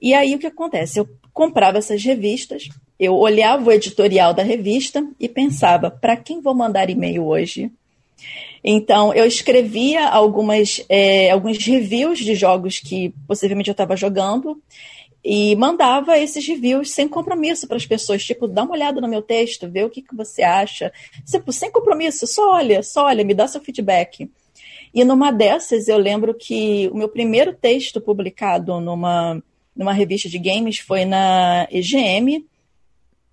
[0.01, 0.99] E aí o que acontece?
[0.99, 6.55] Eu comprava essas revistas, eu olhava o editorial da revista e pensava: para quem vou
[6.55, 7.69] mandar e-mail hoje?
[8.63, 14.59] Então, eu escrevia algumas, é, alguns reviews de jogos que possivelmente eu estava jogando
[15.27, 19.23] e mandava esses reviews sem compromisso para as pessoas, tipo, dá uma olhada no meu
[19.23, 20.93] texto, vê o que, que você acha.
[21.25, 24.29] Tipo, sem compromisso, só olha, só olha, me dá seu feedback.
[24.93, 29.41] E numa dessas, eu lembro que o meu primeiro texto publicado numa,
[29.75, 32.45] numa revista de games foi na EGM,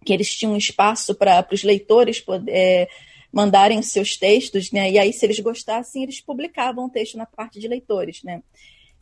[0.02, 2.88] que eles tinham um espaço para os leitores é,
[3.30, 4.90] mandarem seus textos, né?
[4.90, 8.42] E aí, se eles gostassem, eles publicavam o texto na parte de leitores, né?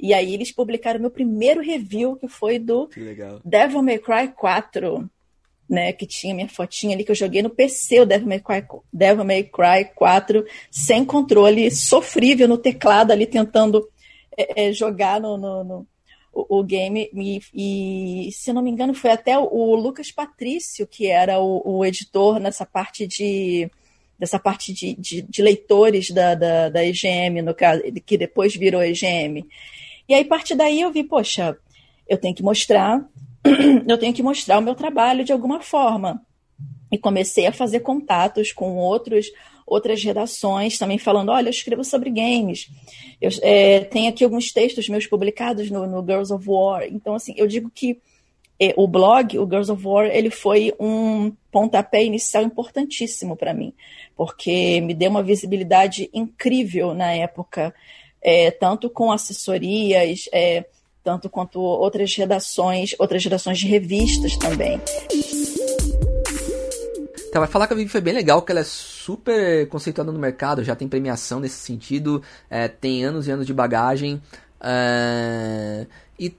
[0.01, 5.09] E aí eles publicaram meu primeiro review, que foi do que Devil May Cry 4.
[5.69, 8.67] né, que tinha minha fotinha ali que eu joguei no PC, o Devil May Cry,
[8.93, 13.89] Devil May Cry 4, sem controle, sofrível no teclado ali tentando
[14.37, 15.87] é, é, jogar no, no, no
[16.33, 17.11] o, o, game.
[17.15, 17.41] E,
[18.29, 21.85] e, se não me engano, foi até o, o Lucas Patrício, que era o, o,
[21.85, 23.71] editor nessa parte de
[24.19, 28.83] dessa parte de, de, de leitores da, da, da, EGM, no caso, que depois virou
[28.83, 29.47] EGM.
[30.11, 31.57] E aí, a partir daí, eu vi, poxa,
[32.09, 33.01] eu tenho que mostrar,
[33.87, 36.21] eu tenho que mostrar o meu trabalho de alguma forma.
[36.91, 39.31] E comecei a fazer contatos com outros
[39.65, 42.69] outras redações também falando, olha, eu escrevo sobre games,
[43.21, 46.89] eu é, tenho aqui alguns textos meus publicados no, no, Girls of War.
[46.91, 48.01] Então, assim, eu digo que
[48.59, 53.73] é, o blog, o Girls of War, ele foi um pontapé inicial importantíssimo para mim,
[54.17, 57.73] porque me deu uma visibilidade incrível na época,
[58.23, 60.65] é, tanto com assessorias, é,
[61.03, 64.81] tanto quanto outras redações, outras redações de revistas também.
[67.29, 70.19] Então, vai falar que a Vivi foi bem legal, que ela é super conceituada no
[70.19, 74.21] mercado, já tem premiação nesse sentido, é, tem anos e anos de bagagem.
[74.61, 75.87] É,
[76.19, 76.37] e,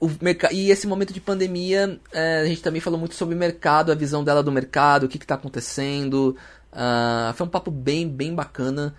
[0.00, 0.10] o,
[0.50, 3.94] e esse momento de pandemia, é, a gente também falou muito sobre o mercado, a
[3.94, 6.36] visão dela do mercado, o que está acontecendo.
[6.72, 8.92] Uh, foi um papo bem, bem bacana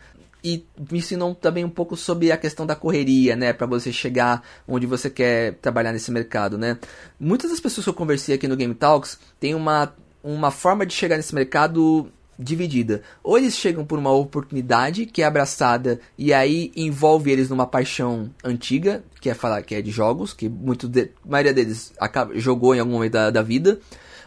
[0.45, 4.43] e me ensinou também um pouco sobre a questão da correria, né, para você chegar
[4.67, 6.77] onde você quer trabalhar nesse mercado, né.
[7.19, 9.91] Muitas das pessoas que eu conversei aqui no Game Talks têm uma
[10.23, 13.01] uma forma de chegar nesse mercado dividida.
[13.23, 18.29] Ou eles chegam por uma oportunidade que é abraçada e aí envolve eles numa paixão
[18.43, 22.37] antiga, que é falar que é de jogos, que muito de, a maioria deles acaba,
[22.39, 23.79] jogou em algum momento da, da vida.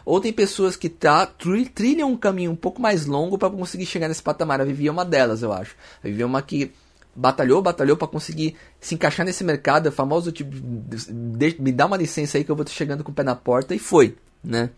[0.09, 1.23] Ou tem pessoas que tá,
[1.75, 4.59] trilham um caminho um pouco mais longo para conseguir chegar nesse patamar.
[4.59, 5.75] A Vivi é uma delas, eu acho.
[6.03, 6.71] A Vivi é uma que
[7.15, 10.51] batalhou, batalhou para conseguir se encaixar nesse mercado, é famoso tipo,
[11.59, 13.77] me dá uma licença aí que eu vou chegando com o pé na porta e
[13.77, 14.71] foi, né?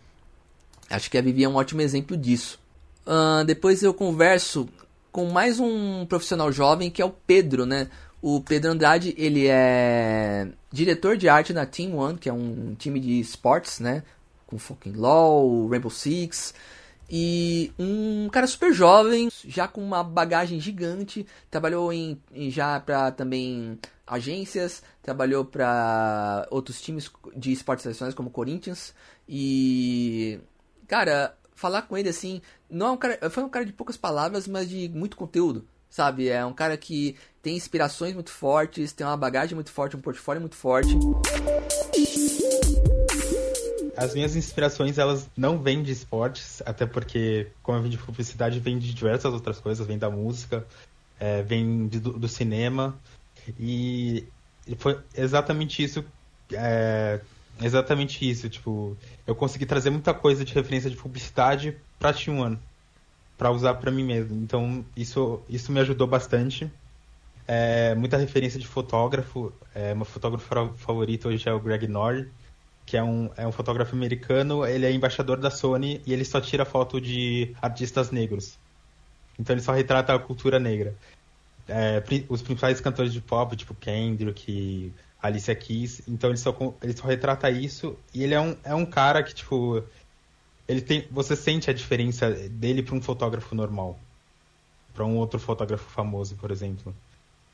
[0.90, 2.60] Acho que a Vivi é um ótimo exemplo disso.
[3.06, 4.68] Uh, depois eu converso
[5.10, 7.88] com mais um profissional jovem que é o Pedro, né?
[8.20, 13.00] O Pedro Andrade, ele é diretor de arte na Team One, que é um time
[13.00, 14.02] de esportes, né?
[14.52, 16.52] Com Fucking LoL, Rainbow Six.
[17.08, 23.10] E um cara super jovem, já com uma bagagem gigante, trabalhou em, em já para
[23.10, 28.94] também agências, trabalhou para outros times de esportes tradicionais como Corinthians
[29.26, 30.38] e
[30.86, 34.46] cara, falar com ele assim, não é um cara, foi um cara de poucas palavras,
[34.46, 36.28] mas de muito conteúdo, sabe?
[36.28, 40.40] É um cara que tem inspirações muito fortes, tem uma bagagem muito forte, um portfólio
[40.40, 40.94] muito forte.
[43.96, 48.58] As minhas inspirações, elas não vêm de esportes, até porque, como eu vim de publicidade,
[48.58, 50.66] vem de diversas outras coisas, vem da música,
[51.20, 52.96] é, vem de, do, do, cinema,
[53.58, 54.26] e
[54.78, 56.04] foi exatamente isso
[56.52, 57.20] é,
[57.60, 62.58] Exatamente isso, tipo, eu consegui trazer muita coisa de referência de publicidade pra T1
[63.36, 64.36] para usar para mim mesmo.
[64.42, 66.70] Então, isso isso me ajudou bastante.
[67.46, 72.28] É, muita referência de fotógrafo, é, meu fotógrafo favorito hoje é o Greg Nord,
[72.92, 76.42] que é um, é um fotógrafo americano, ele é embaixador da Sony e ele só
[76.42, 78.58] tira foto de artistas negros.
[79.38, 80.94] Então ele só retrata a cultura negra.
[81.66, 86.02] É, os principais cantores de pop, tipo Kendrick, Alicia Keys.
[86.06, 87.96] Então ele só, ele só retrata isso.
[88.12, 89.82] E ele é um, é um cara que, tipo.
[90.68, 93.98] Ele tem, você sente a diferença dele para um fotógrafo normal.
[94.92, 96.94] Para um outro fotógrafo famoso, por exemplo.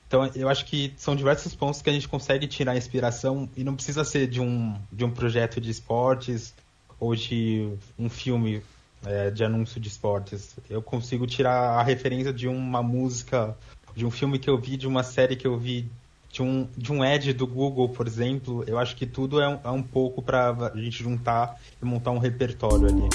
[0.09, 3.49] Então eu acho que são diversos pontos que a gente consegue tirar inspiração.
[3.55, 6.55] E não precisa ser de um, de um projeto de esportes
[6.99, 8.63] ou de um filme
[9.05, 10.57] é, de anúncio de esportes.
[10.69, 13.55] Eu consigo tirar a referência de uma música,
[13.95, 15.89] de um filme que eu vi, de uma série que eu vi
[16.31, 19.59] de um, de um ad do Google, por exemplo, eu acho que tudo é um,
[19.65, 23.09] é um pouco para a gente juntar e montar um repertório ali.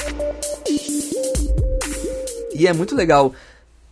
[2.55, 3.33] E é muito legal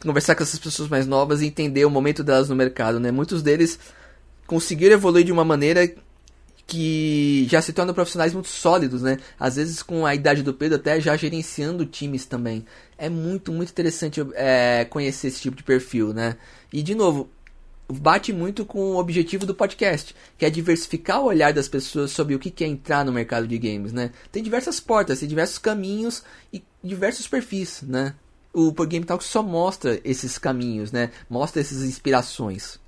[0.01, 3.11] conversar com essas pessoas mais novas e entender o momento delas no mercado, né?
[3.11, 3.79] Muitos deles
[4.47, 5.89] conseguiram evoluir de uma maneira
[6.67, 9.17] que já se tornam profissionais muito sólidos, né?
[9.39, 12.65] Às vezes com a idade do Pedro até já gerenciando times também.
[12.97, 16.37] É muito, muito interessante é, conhecer esse tipo de perfil, né?
[16.71, 17.29] E de novo,
[17.91, 22.35] bate muito com o objetivo do podcast, que é diversificar o olhar das pessoas sobre
[22.35, 24.11] o que é entrar no mercado de games, né?
[24.31, 26.23] Tem diversas portas, tem diversos caminhos
[26.53, 28.15] e diversos perfis, né?
[28.53, 31.11] O Game Talk só mostra esses caminhos, né?
[31.29, 32.79] Mostra essas inspirações.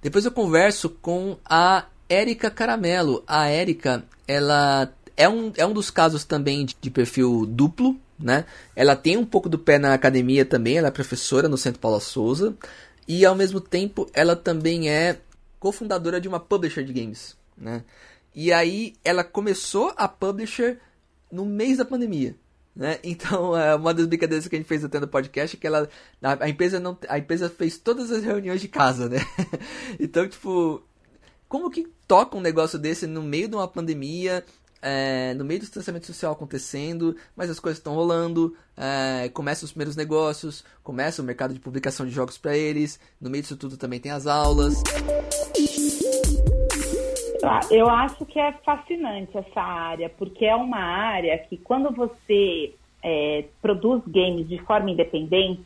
[0.00, 3.22] Depois eu converso com a Érica Caramelo.
[3.26, 8.46] A Érica, ela é um, é um dos casos também de, de perfil duplo, né?
[8.74, 12.00] Ela tem um pouco do pé na academia também, ela é professora no Centro Paula
[12.00, 12.56] Souza.
[13.06, 15.20] E ao mesmo tempo, ela também é
[15.58, 17.84] cofundadora de uma publisher de games, né?
[18.34, 20.78] E aí ela começou a publisher
[21.30, 22.34] no mês da pandemia,
[22.74, 22.98] Né?
[23.04, 25.88] Então, é, uma das brincadeiras que a gente fez até no podcast é que ela,
[26.22, 29.18] a, empresa não, a empresa fez todas as reuniões de casa, né?
[29.98, 30.82] então, tipo,
[31.48, 34.44] como que toca um negócio desse no meio de uma pandemia,
[34.82, 39.72] é, no meio do distanciamento social acontecendo, mas as coisas estão rolando, é, começam os
[39.72, 43.76] primeiros negócios, começa o mercado de publicação de jogos para eles, no meio disso tudo
[43.76, 44.74] também tem as aulas.
[47.70, 53.44] Eu acho que é fascinante essa área, porque é uma área que quando você é,
[53.62, 55.64] produz games de forma independente,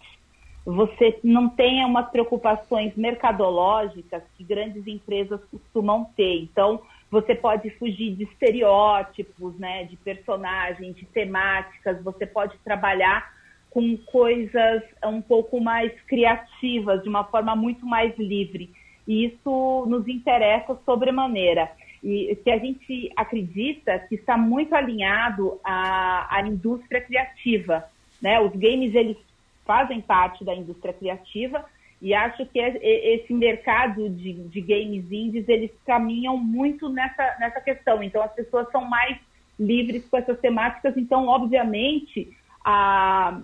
[0.64, 6.43] você não tem umas preocupações mercadológicas que grandes empresas costumam ter.
[6.43, 13.35] Então, você pode fugir de estereótipos, né, de personagens, de temáticas, você pode trabalhar
[13.70, 18.70] com coisas um pouco mais criativas, de uma forma muito mais livre
[19.07, 21.71] e isso nos interessa sobremaneira.
[22.03, 27.85] E que a gente acredita que está muito alinhado à, à indústria criativa.
[28.21, 28.39] Né?
[28.41, 29.17] Os games, eles
[29.65, 31.65] fazem parte da indústria criativa
[32.05, 38.03] e acho que esse mercado de, de games indies, eles caminham muito nessa, nessa questão.
[38.03, 39.19] Então, as pessoas são mais
[39.59, 40.99] livres com essas temáticas.
[40.99, 42.31] Então, obviamente,
[42.63, 43.41] a,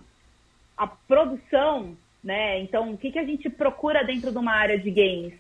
[0.77, 2.61] a produção, né?
[2.61, 5.33] Então, o que, que a gente procura dentro de uma área de games?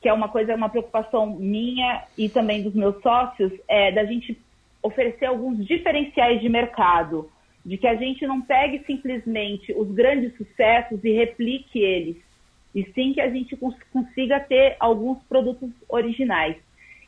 [0.00, 4.38] Que é uma coisa, uma preocupação minha e também dos meus sócios, é da gente
[4.82, 7.30] oferecer alguns diferenciais de mercado,
[7.64, 12.16] de que a gente não pegue simplesmente os grandes sucessos e replique eles,
[12.74, 16.56] e sim que a gente cons consiga ter alguns produtos originais.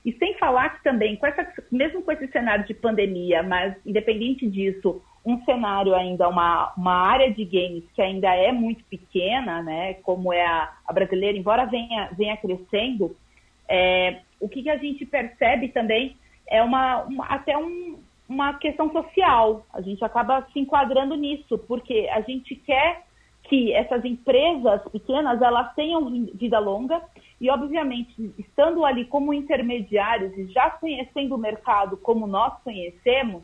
[0.04, 4.46] E sem falar que também, com essa, mesmo com esse cenário de pandemia, mas independente
[4.48, 9.94] disso, um cenário ainda, uma, uma área de games que ainda é muito pequena, né,
[10.02, 13.16] como é a, a brasileira, embora venha, venha crescendo,
[13.68, 16.16] é, o que, que, a gente percebe também
[16.48, 17.98] é uma, uma até um,
[18.28, 19.64] uma questão social.
[19.72, 23.04] A gente acaba se enquadrando nisso, porque a gente quer
[23.44, 27.02] que essas empresas pequenas elas tenham vida longa
[27.40, 33.42] e, obviamente, estando ali como intermediários e já conhecendo o mercado como nós conhecemos,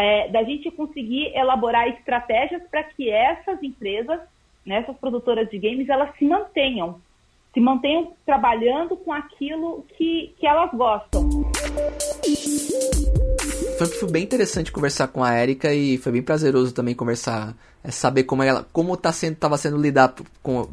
[0.00, 4.18] é, da gente conseguir elaborar estratégias para que essas empresas,
[4.64, 6.98] né, essas produtoras de games, elas se mantenham,
[7.52, 11.28] se mantenham trabalhando com aquilo que, que elas gostam.
[13.76, 17.90] Foi, foi bem interessante conversar com a Erika e foi bem prazeroso também conversar, é,
[17.90, 20.14] saber como ela, como tá sendo, estava sendo lidar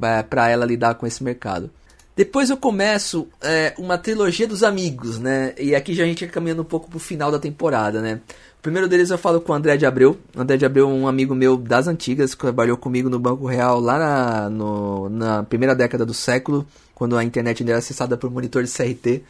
[0.04, 1.70] é, para ela lidar com esse mercado.
[2.16, 5.54] Depois eu começo é, uma trilogia dos amigos, né?
[5.56, 8.22] E aqui já a gente é caminhando um pouco pro final da temporada, né?
[8.60, 10.18] O primeiro deles eu falo com o André de Abreu.
[10.36, 13.46] O André de Abreu é um amigo meu das antigas, que trabalhou comigo no Banco
[13.46, 18.18] Real lá na, no, na primeira década do século, quando a internet ainda era acessada
[18.18, 19.24] por monitor de CRT.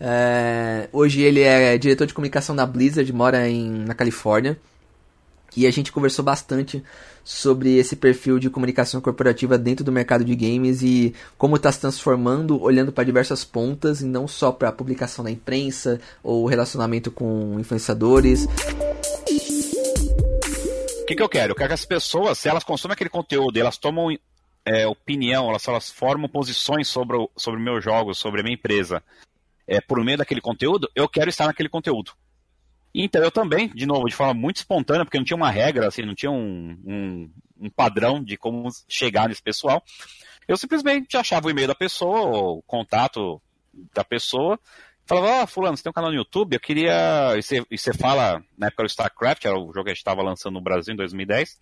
[0.00, 4.58] É, hoje ele é diretor de comunicação da Blizzard, mora em, na Califórnia.
[5.56, 6.82] E a gente conversou bastante
[7.22, 11.80] sobre esse perfil de comunicação corporativa dentro do mercado de games e como está se
[11.80, 17.10] transformando, olhando para diversas pontas e não só para a publicação na imprensa ou relacionamento
[17.10, 18.46] com influenciadores.
[21.00, 21.52] O que, que eu quero?
[21.52, 24.16] Eu quero que as pessoas, se elas consomem aquele conteúdo, elas tomam
[24.64, 29.02] é, opinião, elas, elas formam posições sobre o, sobre meu jogo, sobre a minha empresa,
[29.66, 32.12] é, por meio daquele conteúdo, eu quero estar naquele conteúdo.
[32.94, 36.02] Então eu também, de novo, de forma muito espontânea, porque não tinha uma regra, assim,
[36.02, 37.30] não tinha um, um,
[37.62, 39.82] um padrão de como chegar nesse pessoal.
[40.46, 43.42] Eu simplesmente achava o e-mail da pessoa, o contato
[43.92, 44.60] da pessoa,
[45.06, 47.36] falava, ah, fulano, você tem um canal no YouTube, eu queria.
[47.36, 49.98] E você, e você fala, na época do StarCraft, era o jogo que a gente
[49.98, 51.58] estava lançando no Brasil em 2010.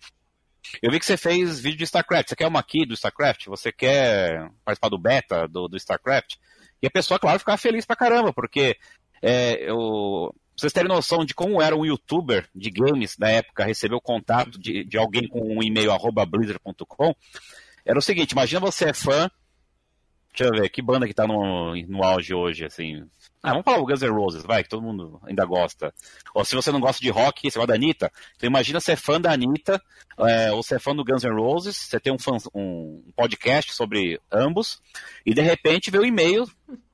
[0.81, 2.29] Eu vi que você fez vídeo de StarCraft.
[2.29, 3.47] Você quer uma aqui do StarCraft?
[3.47, 6.35] Você quer participar do beta do, do StarCraft?
[6.81, 8.77] E a pessoa, claro, ficava feliz pra caramba, porque
[9.21, 13.95] é, eu, vocês terem noção de como era um youtuber de games da época, receber
[13.95, 17.15] o contato de, de alguém com um e-mail arroba blizzard.com,
[17.85, 19.29] era o seguinte, imagina você é fã,
[20.35, 23.03] deixa eu ver, que banda que tá no, no auge hoje, assim,
[23.41, 25.93] ah, vamos falar o Guns N' Roses, vai, que todo mundo ainda gosta.
[26.33, 29.19] Ou se você não gosta de rock, você gosta da Anitta, então imagina ser fã
[29.19, 29.81] da Anitta,
[30.19, 32.17] é, ou ser fã do Guns N' Roses, você tem um,
[32.55, 34.81] um podcast sobre ambos,
[35.25, 36.47] e de repente vê o e-mail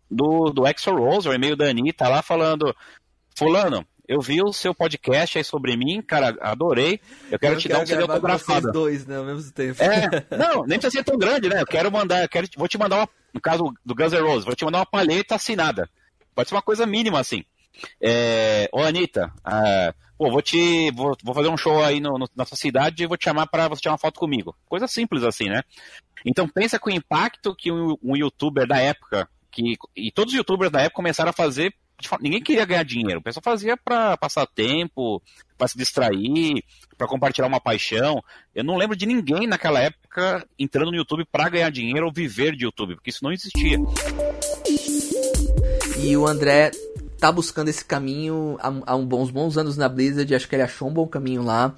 [0.10, 2.76] do, do Exo Rose, o e-mail da Anitta lá falando,
[3.40, 7.00] Fulano, eu vi o seu podcast aí sobre mim, cara, adorei.
[7.32, 8.70] Eu quero eu te quero dar um CD autografado.
[8.74, 9.82] dois, né, ao mesmo tempo.
[9.82, 11.62] É, não, nem precisa ser tão grande, né?
[11.62, 14.44] Eu quero mandar, eu quero, vou te mandar uma, no caso do Guns N' Roses,
[14.44, 15.90] vou te mandar uma palheta assinada.
[16.36, 17.46] Pode ser uma coisa mínima assim.
[18.02, 22.28] É, ô Anitta, ah, pô, vou te, vou, vou, fazer um show aí no, no,
[22.36, 24.54] na sua cidade e vou te chamar para você tirar uma foto comigo.
[24.66, 25.64] Coisa simples assim, né?
[26.26, 30.38] Então pensa com o impacto que um, um youtuber da época, que, e todos os
[30.38, 31.74] youtubers da época começaram a fazer
[32.20, 33.20] ninguém queria ganhar dinheiro.
[33.20, 35.22] O pessoal fazia para passar tempo,
[35.58, 36.64] para se distrair,
[36.98, 38.24] para compartilhar uma paixão.
[38.54, 42.56] Eu não lembro de ninguém naquela época entrando no YouTube para ganhar dinheiro ou viver
[42.56, 43.78] de YouTube, porque isso não existia.
[45.98, 46.72] E o André
[47.20, 50.94] tá buscando esse caminho há, uns bons anos na Blizzard, acho que ele achou um
[50.94, 51.76] bom caminho lá.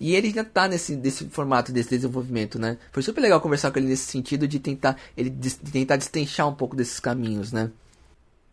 [0.00, 2.76] E ele já tá nesse, nesse formato desse desenvolvimento, né?
[2.90, 6.54] Foi super legal conversar com ele nesse sentido de tentar ele de tentar destrinchar um
[6.54, 7.70] pouco desses caminhos, né?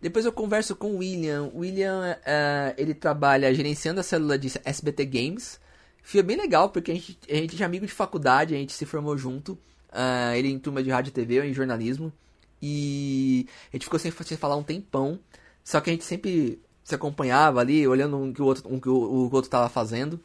[0.02, 1.52] Depois eu converso com o William.
[1.54, 5.60] O William, uh, ele trabalha gerenciando a célula de SBT Games.
[6.02, 8.86] Foi bem legal, porque a gente, a gente é amigo de faculdade, a gente se
[8.86, 9.54] formou junto.
[9.92, 12.14] Uh, ele em turma de rádio e TV, eu em jornalismo.
[12.62, 15.20] E a gente ficou sem, sem falar um tempão.
[15.64, 18.96] Só que a gente sempre se acompanhava ali, olhando que o outro, um que o,
[18.96, 20.20] o outro tava fazendo.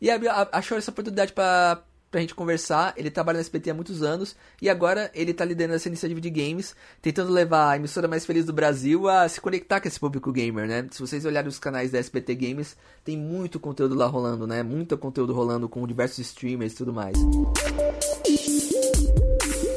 [0.00, 0.08] E
[0.52, 2.94] achou essa oportunidade para pra gente conversar.
[2.96, 6.30] Ele trabalha na SBT há muitos anos e agora ele tá liderando essa iniciativa de
[6.30, 10.32] games, tentando levar a emissora mais feliz do Brasil a se conectar com esse público
[10.32, 10.86] gamer, né?
[10.90, 14.62] Se vocês olharem os canais da SBT Games, tem muito conteúdo lá rolando, né?
[14.62, 17.16] Muito conteúdo rolando com diversos streamers e tudo mais.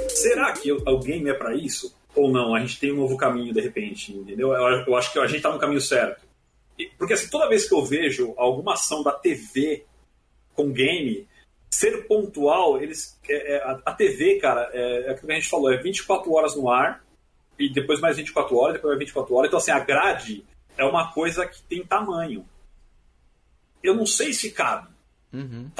[0.09, 1.95] Será que o game é para isso?
[2.15, 2.53] Ou não?
[2.53, 4.53] A gente tem um novo caminho de repente, entendeu?
[4.53, 6.25] Eu acho que a gente tá no caminho certo.
[6.97, 9.85] Porque assim, toda vez que eu vejo alguma ação da TV
[10.53, 11.27] com game,
[11.71, 15.71] ser pontual, eles é, é, a, TV, cara, é, é aquilo que a gente falou,
[15.71, 17.03] é 24 horas no ar,
[17.57, 19.47] e depois mais 24 horas, depois mais 24 horas.
[19.47, 20.45] Então, assim, a grade
[20.77, 22.45] é uma coisa que tem tamanho.
[23.81, 24.89] Eu não sei se cabe.
[25.31, 25.71] Uhum.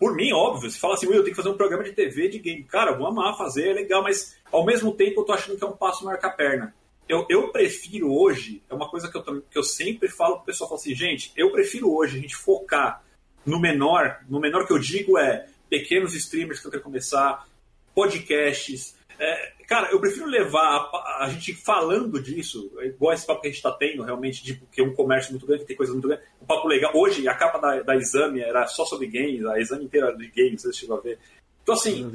[0.00, 2.38] Por mim, óbvio, se fala assim, eu tenho que fazer um programa de TV de
[2.38, 2.64] game.
[2.64, 5.64] Cara, eu vou amar fazer, é legal, mas ao mesmo tempo eu tô achando que
[5.64, 6.74] é um passo maior que a perna.
[7.08, 10.68] Eu, eu prefiro hoje, é uma coisa que eu, que eu sempre falo pro pessoal,
[10.68, 13.04] falo assim, gente, eu prefiro hoje a gente focar
[13.46, 17.46] no menor, no menor que eu digo é pequenos streamers que eu quero começar,
[17.94, 18.96] podcasts.
[19.18, 23.50] É, cara, eu prefiro levar a, a, gente falando disso, igual esse papo que a
[23.50, 26.26] gente está tendo, realmente, de que é um comércio muito grande, tem coisas muito grandes.
[26.42, 26.92] Um papo legal.
[26.94, 30.62] Hoje, a capa da, da Exame era só sobre games, a Exame inteira de games,
[30.62, 31.18] você chegou a ver.
[31.62, 32.10] Então, assim,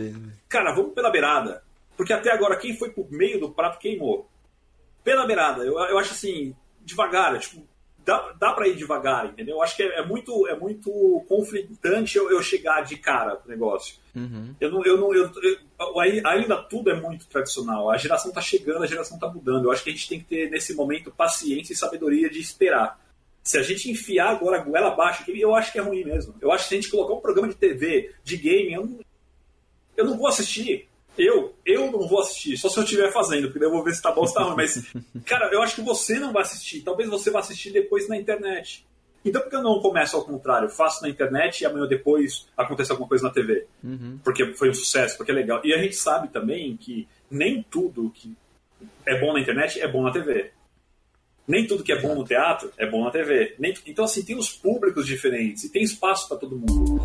[0.48, 1.64] cara, vamos pela beirada.
[1.98, 4.30] Porque até agora, quem foi pro meio do prato queimou.
[5.04, 5.64] Pela beirada.
[5.64, 6.56] Eu, eu acho assim,
[6.86, 7.68] devagar, tipo,
[8.06, 9.56] dá, dá para ir devagar, entendeu?
[9.56, 10.92] Eu acho que é, é, muito, é muito
[11.28, 13.96] conflitante eu, eu chegar de cara pro negócio.
[14.16, 14.56] Uhum.
[14.60, 17.90] Eu não, eu não, eu, eu, ainda tudo é muito tradicional.
[17.90, 19.66] A geração tá chegando, a geração tá mudando.
[19.66, 23.00] Eu acho que a gente tem que ter nesse momento paciência e sabedoria de esperar.
[23.44, 26.36] Se a gente enfiar agora a goela abaixo, eu acho que é ruim mesmo.
[26.40, 29.00] Eu acho que se a gente colocar um programa de TV, de game, eu não,
[29.98, 30.88] eu não vou assistir.
[31.18, 34.02] Eu, eu não vou assistir, só se eu estiver fazendo, porque eu vou ver se
[34.02, 34.56] tá bom ou se tá ruim.
[34.56, 34.82] Mas,
[35.26, 36.82] cara, eu acho que você não vai assistir.
[36.82, 38.86] Talvez você vá assistir depois na internet.
[39.24, 40.70] Então por que eu não começo ao contrário?
[40.70, 43.68] Faço na internet e amanhã depois acontece alguma coisa na TV.
[43.84, 44.20] Uhum.
[44.24, 45.62] Porque foi um sucesso, porque é legal.
[45.64, 48.36] E a gente sabe também que nem tudo que
[49.06, 50.52] é bom na internet é bom na TV.
[51.48, 53.56] Nem tudo que é bom no teatro é bom na TV.
[53.60, 53.74] Nem...
[53.86, 57.02] Então, assim, tem os públicos diferentes e tem espaço para todo mundo.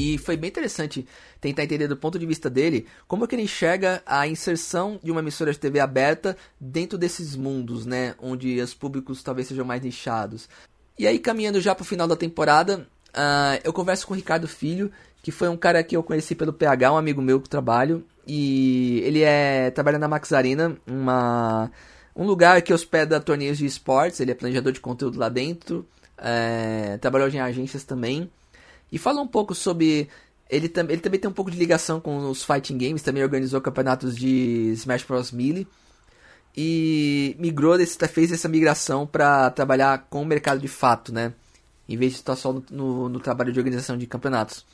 [0.00, 1.06] E foi bem interessante
[1.42, 5.10] tentar entender do ponto de vista dele como é que ele enxerga a inserção de
[5.10, 8.14] uma emissora de TV aberta dentro desses mundos, né?
[8.18, 10.48] Onde os públicos talvez sejam mais nichados.
[10.98, 14.90] E aí, caminhando já pro final da temporada, uh, eu converso com o Ricardo Filho,
[15.22, 18.02] que foi um cara que eu conheci pelo PH, um amigo meu que trabalho.
[18.26, 21.70] E ele é trabalha na Max Arena, uma,
[22.16, 24.18] um lugar que hospeda torneios de esportes.
[24.20, 25.86] Ele é planejador de conteúdo lá dentro.
[26.16, 28.30] É, trabalhou em agências também.
[28.90, 30.08] E fala um pouco sobre.
[30.48, 33.60] Ele, tam, ele também tem um pouco de ligação com os fighting games, também organizou
[33.60, 35.30] campeonatos de Smash Bros.
[35.30, 35.66] Melee.
[36.56, 41.32] E migrou, desse, fez essa migração para trabalhar com o mercado de fato, né?
[41.88, 44.64] Em vez de estar só no, no, no trabalho de organização de campeonatos.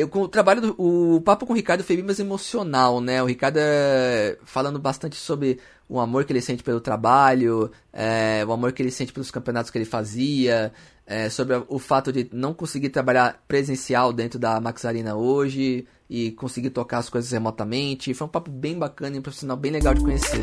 [0.00, 3.22] Eu, o trabalho do, o papo com o Ricardo foi bem mais emocional, né?
[3.22, 8.52] O Ricardo é, falando bastante sobre o amor que ele sente pelo trabalho, é, o
[8.52, 10.72] amor que ele sente pelos campeonatos que ele fazia,
[11.10, 16.30] é, sobre o fato de não conseguir trabalhar presencial dentro da Max Arena hoje e
[16.30, 18.14] conseguir tocar as coisas remotamente.
[18.14, 20.40] Foi um papo bem bacana e um profissional bem legal de conhecer.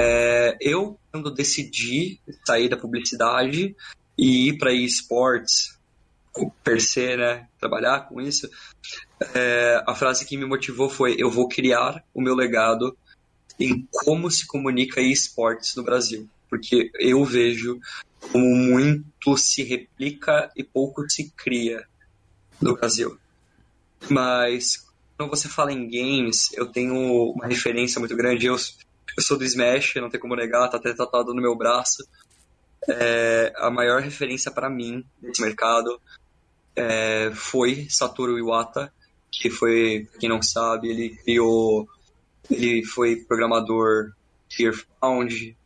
[0.00, 3.76] É, eu, quando decidi sair da publicidade
[4.16, 5.78] e ir para esportes,
[6.64, 8.48] per se, né, trabalhar com isso,
[9.34, 12.96] é, a frase que me motivou foi: eu vou criar o meu legado
[13.60, 17.80] em como se comunica esportes no Brasil porque eu vejo
[18.30, 21.84] como muito se replica e pouco se cria
[22.60, 23.18] no Brasil.
[24.08, 24.86] Mas
[25.16, 26.94] quando você fala em games, eu tenho
[27.32, 28.46] uma referência muito grande.
[28.46, 32.06] Eu, eu sou do Smash, não tem como negar, tá até tatuado no meu braço.
[32.88, 36.00] É, a maior referência para mim nesse mercado
[36.76, 38.92] é, foi Satoru Iwata,
[39.28, 41.88] que foi, quem não sabe, ele criou
[42.48, 44.12] Ele foi programador
[44.48, 45.56] de Earthbound,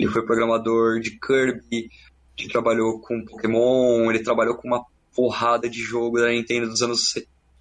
[0.00, 1.90] ele foi programador de Kirby,
[2.38, 4.84] ele trabalhou com Pokémon, ele trabalhou com uma
[5.14, 7.14] porrada de jogo da Nintendo dos anos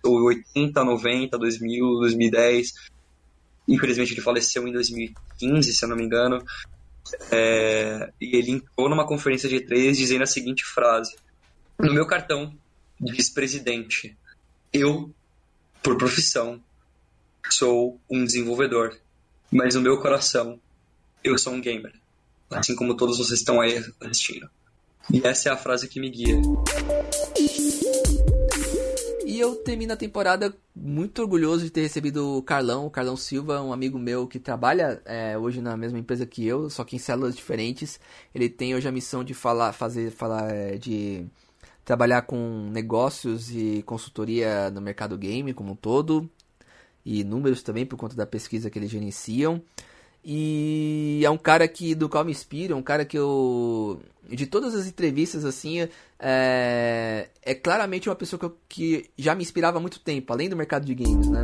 [0.03, 2.73] 80, 90, 2000, 2010.
[3.67, 6.41] Infelizmente ele faleceu em 2015, se eu não me engano.
[7.29, 11.17] É, e ele entrou numa conferência de E3 dizendo a seguinte frase:
[11.77, 12.55] No meu cartão
[12.97, 14.15] diz presidente,
[14.71, 15.13] eu,
[15.83, 16.61] por profissão,
[17.49, 18.97] sou um desenvolvedor,
[19.51, 20.57] mas no meu coração
[21.21, 21.93] eu sou um gamer,
[22.49, 24.49] assim como todos vocês estão aí assistindo.
[25.11, 26.39] E essa é a frase que me guia.
[29.25, 33.61] E eu termino a temporada muito orgulhoso de ter recebido o Carlão, o Carlão Silva,
[33.61, 36.99] um amigo meu que trabalha é, hoje na mesma empresa que eu, só que em
[36.99, 37.99] células diferentes.
[38.33, 41.25] Ele tem hoje a missão de falar, fazer, falar, é, de
[41.85, 46.29] trabalhar com negócios e consultoria no mercado game como um todo
[47.05, 49.61] e números também por conta da pesquisa que eles gerenciam.
[50.23, 54.45] E é um cara que do qual me inspiro, é um cara que eu de
[54.45, 55.87] todas as entrevistas assim,
[56.19, 60.49] é, é claramente uma pessoa que, eu, que já me inspirava há muito tempo, além
[60.49, 61.43] do mercado de games, né?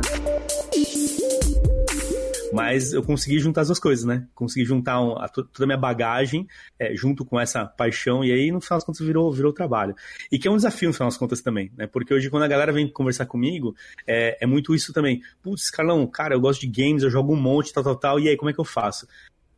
[2.56, 4.26] Mas eu consegui juntar as duas coisas, né?
[4.34, 6.46] Consegui juntar um, a, toda a minha bagagem
[6.78, 9.94] é, junto com essa paixão, e aí, no final das contas, virou, virou trabalho.
[10.30, 11.86] E que é um desafio, no final das contas, também, né?
[11.86, 13.74] Porque hoje, quando a galera vem conversar comigo,
[14.06, 15.20] é, é muito isso também.
[15.42, 18.28] Putz, Carlão, cara, eu gosto de games, eu jogo um monte, tal, tal, tal, e
[18.28, 19.06] aí, como é que eu faço?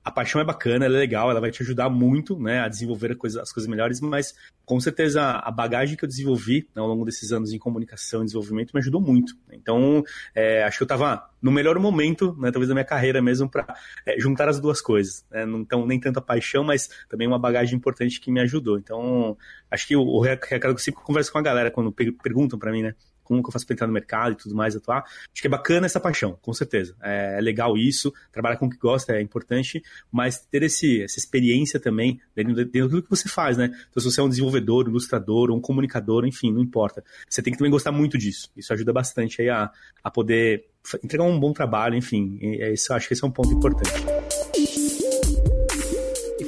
[0.05, 3.13] A paixão é bacana, ela é legal, ela vai te ajudar muito, né, a desenvolver
[3.13, 4.35] a coisa, as coisas melhores, mas
[4.65, 8.25] com certeza a bagagem que eu desenvolvi né, ao longo desses anos em comunicação e
[8.25, 9.35] desenvolvimento me ajudou muito.
[9.51, 10.03] Então,
[10.35, 13.67] é, acho que eu estava no melhor momento, né, talvez da minha carreira mesmo, para
[14.07, 15.25] é, juntar as duas coisas.
[15.31, 18.79] Né, não tão, nem tanta paixão, mas também uma bagagem importante que me ajudou.
[18.79, 19.37] Então,
[19.71, 22.73] acho que o, o recado que eu sempre converso com a galera quando perguntam para
[22.73, 22.95] mim, né,
[23.29, 25.05] como que eu faço para entrar no mercado e tudo mais, atuar.
[25.05, 26.97] Acho que é bacana essa paixão, com certeza.
[27.03, 31.18] É, é legal isso, trabalhar com o que gosta é importante, mas ter esse, essa
[31.18, 33.66] experiência também dentro, dentro do que você faz, né?
[33.91, 37.05] Então, se você é um desenvolvedor, um ilustrador, um comunicador, enfim, não importa.
[37.29, 38.51] Você tem que também gostar muito disso.
[38.57, 39.70] Isso ajuda bastante aí a,
[40.03, 40.64] a poder
[41.05, 42.39] entregar um bom trabalho, enfim.
[42.41, 43.93] É isso, acho que esse é um ponto importante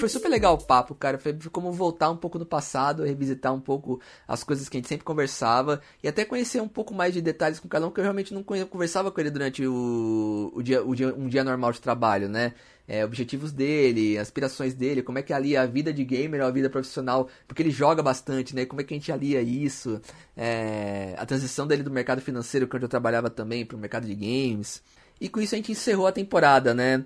[0.01, 1.19] foi super legal o papo, cara.
[1.19, 4.89] Foi como voltar um pouco no passado, revisitar um pouco as coisas que a gente
[4.89, 8.03] sempre conversava e até conhecer um pouco mais de detalhes com cada um, que eu
[8.03, 11.81] realmente não conversava com ele durante o, o, dia, o dia, um dia normal de
[11.81, 12.55] trabalho, né?
[12.89, 16.69] É, objetivos dele, aspirações dele, como é que alia a vida de gamer à vida
[16.69, 18.67] profissional, porque ele joga bastante, né?
[18.67, 20.01] Como é que a gente alia isso?
[20.37, 24.15] É, a transição dele do mercado financeiro, que eu trabalhava também, para o mercado de
[24.15, 24.83] games.
[25.21, 27.05] E com isso a gente encerrou a temporada, né?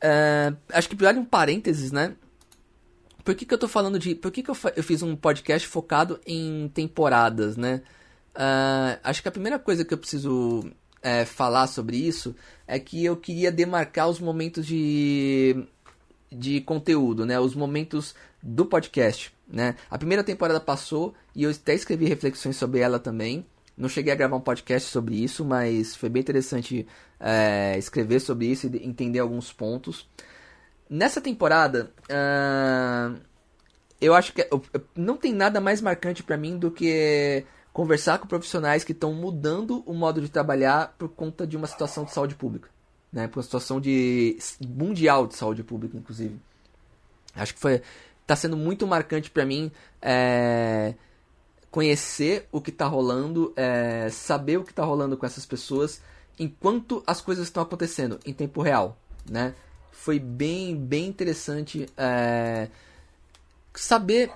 [0.00, 2.14] É, acho que vale um parênteses, né?
[3.24, 4.14] Por que, que eu tô falando de.
[4.14, 7.82] Por que, que eu, eu fiz um podcast focado em temporadas, né?
[8.34, 10.70] Uh, acho que a primeira coisa que eu preciso
[11.02, 12.34] é, falar sobre isso
[12.66, 15.64] é que eu queria demarcar os momentos de,
[16.30, 17.38] de conteúdo, né?
[17.38, 19.76] Os momentos do podcast, né?
[19.90, 23.46] A primeira temporada passou e eu até escrevi reflexões sobre ela também.
[23.76, 26.86] Não cheguei a gravar um podcast sobre isso, mas foi bem interessante
[27.18, 30.08] é, escrever sobre isso e entender alguns pontos.
[30.88, 33.18] Nessa temporada, uh,
[34.00, 34.46] eu acho que
[34.94, 39.82] não tem nada mais marcante para mim do que conversar com profissionais que estão mudando
[39.86, 42.68] o modo de trabalhar por conta de uma situação de saúde pública,
[43.12, 43.26] né?
[43.26, 46.38] Por uma situação de mundial de saúde pública, inclusive.
[47.34, 47.82] Acho que foi
[48.24, 49.70] está sendo muito marcante para mim
[50.00, 50.94] é,
[51.70, 56.00] conhecer o que está rolando, é, saber o que está rolando com essas pessoas
[56.38, 59.54] enquanto as coisas estão acontecendo em tempo real, né?
[59.94, 62.68] Foi bem, bem interessante é,
[63.72, 64.30] saber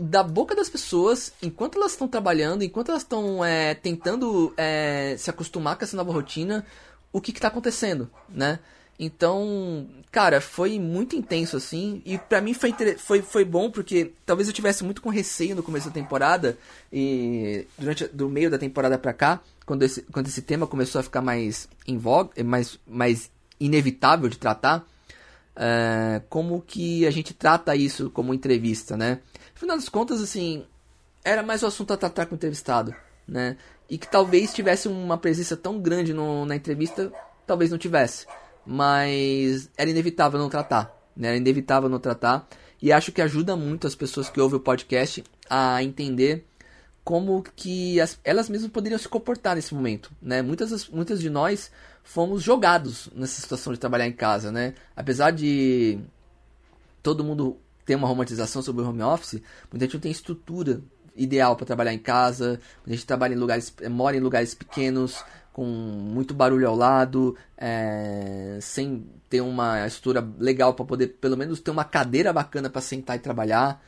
[0.00, 5.28] da boca das pessoas, enquanto elas estão trabalhando, enquanto elas estão é, tentando é, se
[5.28, 6.64] acostumar com essa nova rotina,
[7.12, 8.60] o que está acontecendo, né?
[9.02, 12.02] Então, cara, foi muito intenso assim.
[12.04, 15.62] E para mim foi, foi, foi bom porque talvez eu tivesse muito com receio no
[15.62, 16.58] começo da temporada.
[16.92, 21.02] E durante do meio da temporada pra cá, quando esse, quando esse tema começou a
[21.02, 24.86] ficar mais em voga, mais, mais inevitável de tratar,
[25.62, 29.20] é, como que a gente trata isso como entrevista, né?
[29.54, 30.64] Afinal das contas, assim,
[31.22, 32.94] era mais o assunto a tratar com o entrevistado,
[33.28, 33.58] né?
[33.86, 37.12] E que talvez tivesse uma presença tão grande no, na entrevista,
[37.46, 38.26] talvez não tivesse.
[38.64, 41.28] Mas era inevitável não tratar, né?
[41.28, 42.48] Era inevitável não tratar.
[42.80, 46.46] E acho que ajuda muito as pessoas que ouvem o podcast a entender
[47.04, 50.42] como que as, elas mesmas poderiam se comportar nesse momento, né?
[50.42, 51.70] Muitas, muitas de nós
[52.02, 54.74] fomos jogados nessa situação de trabalhar em casa, né?
[54.94, 55.98] Apesar de
[57.02, 60.80] todo mundo ter uma romantização sobre o home office, muita gente não tem estrutura
[61.16, 65.64] ideal para trabalhar em casa, muita gente trabalha em lugares, mora em lugares pequenos, com
[65.64, 71.70] muito barulho ao lado, é, sem ter uma estrutura legal para poder pelo menos ter
[71.70, 73.82] uma cadeira bacana para sentar e trabalhar.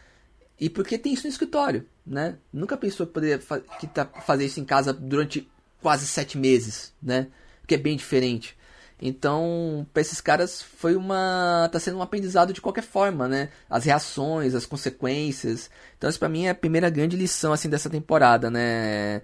[0.59, 2.37] E porque tem isso no escritório, né?
[2.53, 5.49] Nunca pensou que poderia fa que tá, fazer isso em casa durante
[5.81, 7.29] quase sete meses, né?
[7.67, 8.57] Que é bem diferente.
[9.05, 13.49] Então, para esses caras foi uma tá sendo um aprendizado de qualquer forma, né?
[13.69, 15.69] As reações, as consequências.
[15.99, 19.23] Então, isso para mim é a primeira grande lição assim dessa temporada, né?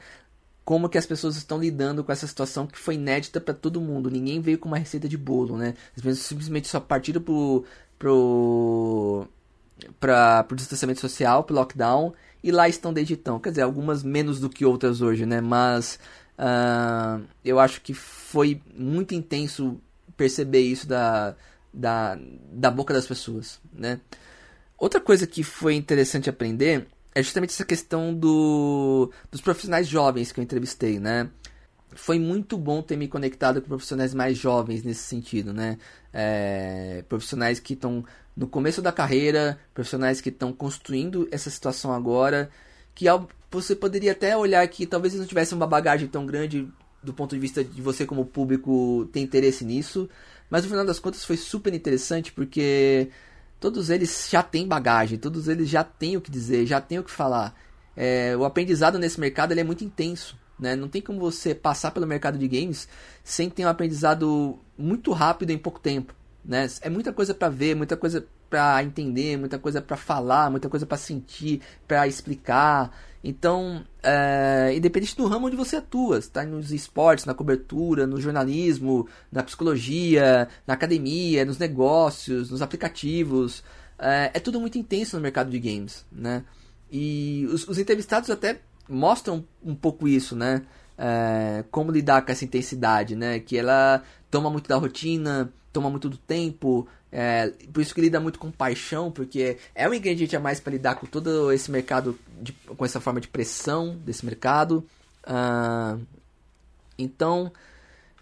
[0.65, 4.11] Como que as pessoas estão lidando com essa situação que foi inédita para todo mundo.
[4.11, 5.75] Ninguém veio com uma receita de bolo, né?
[5.97, 7.65] As pessoas simplesmente só partiram pro
[7.99, 9.29] pro
[10.01, 12.13] para o distanciamento social, para lockdown,
[12.43, 13.39] e lá estão desde então.
[13.39, 15.41] Quer dizer, algumas menos do que outras hoje, né?
[15.41, 15.99] Mas
[16.39, 19.81] uh, eu acho que foi muito intenso
[20.17, 21.35] perceber isso da,
[21.73, 22.19] da,
[22.53, 24.01] da boca das pessoas, né?
[24.77, 30.39] Outra coisa que foi interessante aprender é justamente essa questão do, dos profissionais jovens que
[30.39, 31.29] eu entrevistei, né?
[31.95, 35.79] Foi muito bom ter me conectado com profissionais mais jovens nesse sentido, né?
[36.13, 38.05] É, profissionais que estão
[38.37, 42.51] no começo da carreira, profissionais que estão construindo essa situação agora,
[42.95, 43.07] que
[43.51, 46.69] você poderia até olhar que talvez não tivessem uma bagagem tão grande
[47.03, 50.09] do ponto de vista de você como público ter interesse nisso,
[50.51, 53.11] mas no final das contas foi super interessante porque
[53.61, 57.05] todos eles já têm bagagem, todos eles já têm o que dizer, já têm o
[57.05, 57.55] que falar.
[57.97, 60.37] É, o aprendizado nesse mercado é muito intenso.
[60.59, 60.75] Né?
[60.75, 62.89] Não tem como você passar pelo mercado de games
[63.23, 66.15] sem ter um aprendizado muito rápido em pouco tempo.
[66.45, 66.67] Né?
[66.81, 70.87] É muita coisa para ver, muita coisa para entender, muita coisa para falar, muita coisa
[70.87, 72.91] para sentir, para explicar.
[73.23, 79.09] Então, é, independente do ramo onde você atua, está nos esportes, na cobertura, no jornalismo,
[79.31, 83.63] na psicologia, na academia, nos negócios, nos aplicativos,
[83.99, 86.45] é, é tudo muito intenso no mercado de games, né?
[86.91, 90.63] E os, os entrevistados até mostram um pouco isso, né?
[90.97, 93.39] É, como lidar com essa intensidade, né?
[93.39, 98.21] Que ela toma muito da rotina, toma muito do tempo, é, por isso que lida
[98.21, 102.19] muito com paixão, porque é um ingrediente a mais para lidar com todo esse mercado,
[102.41, 104.85] de, com essa forma de pressão desse mercado.
[105.25, 106.01] Uh,
[106.99, 107.51] então,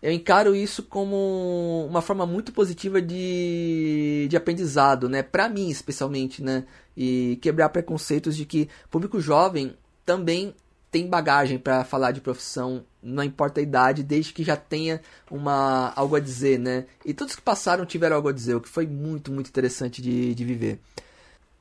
[0.00, 5.22] eu encaro isso como uma forma muito positiva de, de aprendizado, né?
[5.22, 6.64] Para mim, especialmente, né?
[6.96, 9.74] E quebrar preconceitos de que público jovem
[10.06, 10.54] também
[10.90, 15.92] tem bagagem para falar de profissão, não importa a idade, desde que já tenha uma
[15.94, 16.86] algo a dizer, né?
[17.04, 20.34] E todos que passaram tiveram algo a dizer, o que foi muito, muito interessante de,
[20.34, 20.80] de viver.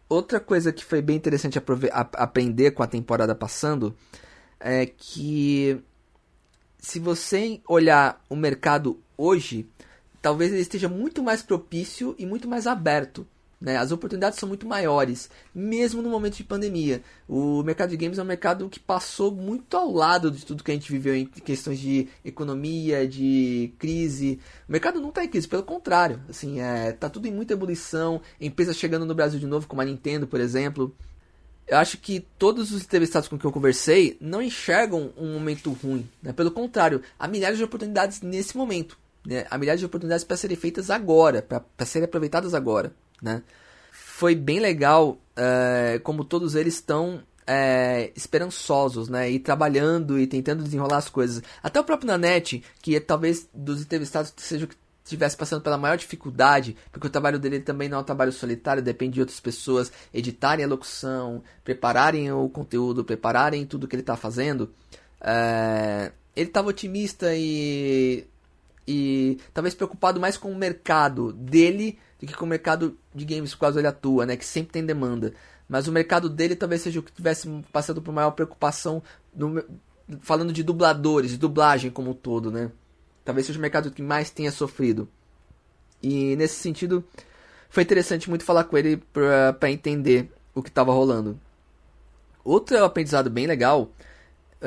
[0.08, 1.60] Outra coisa que foi bem interessante
[2.14, 3.96] aprender com a temporada passando
[4.60, 5.82] é que
[6.78, 9.68] se você olhar o mercado hoje,
[10.22, 13.28] talvez ele esteja muito mais propício e muito mais aberto
[13.60, 13.78] né?
[13.78, 17.02] As oportunidades são muito maiores, mesmo no momento de pandemia.
[17.28, 20.72] O mercado de games é um mercado que passou muito ao lado de tudo que
[20.72, 24.40] a gente viveu em questões de economia, de crise.
[24.68, 26.22] O mercado não está em crise, pelo contrário.
[26.30, 28.22] Assim, é, tá tudo em muita ebulição.
[28.40, 30.96] Empresas chegando no Brasil de novo, como a Nintendo, por exemplo.
[31.68, 36.08] Eu acho que todos os entrevistados com quem eu conversei não enxergam um momento ruim.
[36.22, 36.32] Né?
[36.32, 38.96] Pelo contrário, há milhares de oportunidades nesse momento.
[39.26, 39.48] Né?
[39.50, 43.42] Há milhares de oportunidades para serem feitas agora, para serem aproveitadas agora né?
[43.92, 49.30] Foi bem legal é, como todos eles estão é, esperançosos, né?
[49.30, 51.44] E trabalhando e tentando desenrolar as coisas.
[51.62, 55.78] Até o próprio Nanete, que é, talvez dos entrevistados seja o que estivesse passando pela
[55.78, 59.40] maior dificuldade, porque o trabalho dele também não é um trabalho solitário, depende de outras
[59.40, 64.72] pessoas editarem a locução, prepararem o conteúdo, prepararem tudo que ele está fazendo.
[65.22, 68.26] É, ele estava otimista e,
[68.88, 73.54] e talvez preocupado mais com o mercado dele do que com o mercado de games
[73.54, 74.36] por causa ele atua, né?
[74.38, 75.34] Que sempre tem demanda.
[75.68, 79.02] Mas o mercado dele talvez seja o que tivesse passando por maior preocupação
[79.36, 79.64] no,
[80.22, 82.72] falando de dubladores, de dublagem como um todo, né?
[83.24, 85.10] Talvez seja o mercado que mais tenha sofrido.
[86.02, 87.04] E nesse sentido,
[87.70, 91.40] foi interessante muito falar com ele para entender o que estava rolando.
[92.44, 93.90] Outro aprendizado bem legal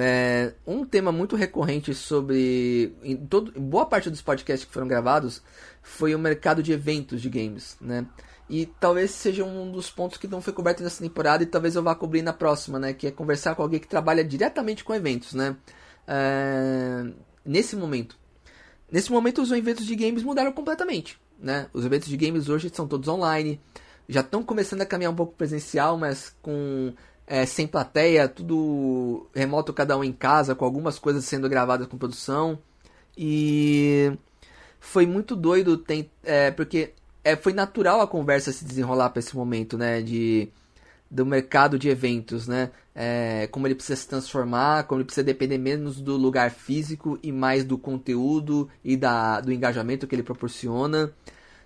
[0.01, 5.43] é, um tema muito recorrente sobre em todo, boa parte dos podcasts que foram gravados
[5.83, 8.07] foi o mercado de eventos de games, né?
[8.49, 11.83] E talvez seja um dos pontos que não foi coberto nessa temporada e talvez eu
[11.83, 12.93] vá cobrir na próxima, né?
[12.93, 15.57] Que é conversar com alguém que trabalha diretamente com eventos, né?
[16.07, 17.05] É,
[17.45, 18.17] nesse momento.
[18.91, 21.67] Nesse momento os eventos de games mudaram completamente, né?
[21.73, 23.61] Os eventos de games hoje são todos online,
[24.09, 26.95] já estão começando a caminhar um pouco presencial, mas com
[27.29, 31.99] é, sem plateia, tudo remoto, cada um em casa, com algumas coisas sendo gravadas com
[31.99, 32.59] produção.
[33.17, 34.13] E
[34.81, 39.37] foi muito doido, tem, é, porque é, foi natural a conversa se desenrolar para esse
[39.37, 40.01] momento, né?
[40.03, 40.49] De
[41.11, 42.71] do mercado de eventos, né?
[42.95, 47.33] É, como ele precisa se transformar, como ele precisa depender menos do lugar físico e
[47.33, 51.11] mais do conteúdo e da, do engajamento que ele proporciona.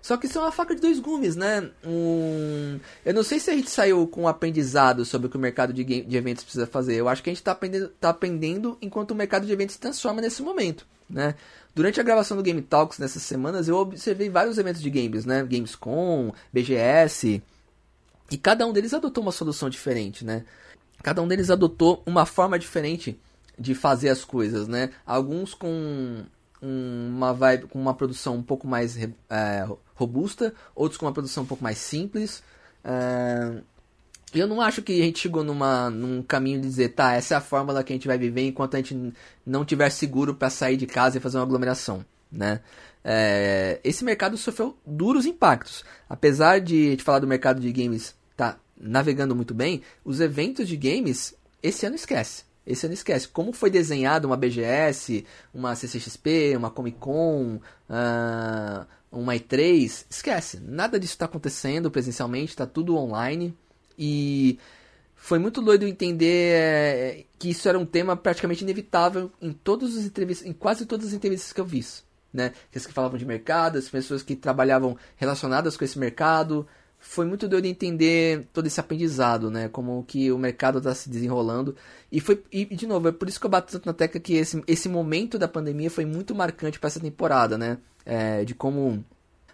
[0.03, 1.71] Só que isso é uma faca de dois gumes, né?
[1.81, 2.77] Um...
[3.05, 5.71] Eu não sei se a gente saiu com um aprendizado sobre o que o mercado
[5.71, 6.95] de, game, de eventos precisa fazer.
[6.95, 9.79] Eu acho que a gente está aprendendo, tá aprendendo enquanto o mercado de eventos se
[9.79, 11.35] transforma nesse momento, né?
[11.73, 15.41] Durante a gravação do Game Talks nessas semanas, eu observei vários eventos de games, né?
[15.41, 17.41] Gamescom, BGS,
[18.29, 20.43] e cada um deles adotou uma solução diferente, né?
[21.01, 23.17] Cada um deles adotou uma forma diferente
[23.57, 24.89] de fazer as coisas, né?
[25.05, 26.25] Alguns com
[26.63, 31.47] uma vibe, com uma produção um pouco mais é, robusta, outros com uma produção um
[31.47, 32.41] pouco mais simples.
[32.83, 33.61] É,
[34.33, 37.37] eu não acho que a gente chegou numa, num caminho de dizer, tá, essa é
[37.37, 39.13] a fórmula que a gente vai viver enquanto a gente
[39.45, 42.61] não tiver seguro para sair de casa e fazer uma aglomeração, né?
[43.03, 45.83] É, esse mercado sofreu duros impactos.
[46.09, 50.77] Apesar de gente falar do mercado de games tá navegando muito bem, os eventos de
[50.77, 52.45] games esse ano esquece.
[52.65, 53.27] Esse ano esquece.
[53.27, 57.59] Como foi desenhado uma BGS, uma CCXP, uma Comic Con,
[57.89, 60.59] uh, uma E3, esquece.
[60.59, 63.55] Nada disso está acontecendo presencialmente, está tudo online.
[63.97, 64.57] E
[65.15, 70.05] foi muito doido entender é, que isso era um tema praticamente inevitável em todas as
[70.05, 71.85] entrevistas, em quase todas as entrevistas que eu vi.
[72.33, 72.51] Né?
[72.69, 76.67] Aqueles que falavam de mercado, as pessoas que trabalhavam relacionadas com esse mercado,
[77.05, 79.67] foi muito doido entender todo esse aprendizado, né?
[79.67, 81.75] Como que o mercado está se desenrolando.
[82.09, 84.35] E foi e, de novo, é por isso que eu bato tanto na tecla que
[84.35, 87.77] esse, esse momento da pandemia foi muito marcante para essa temporada, né?
[88.05, 89.03] É, de como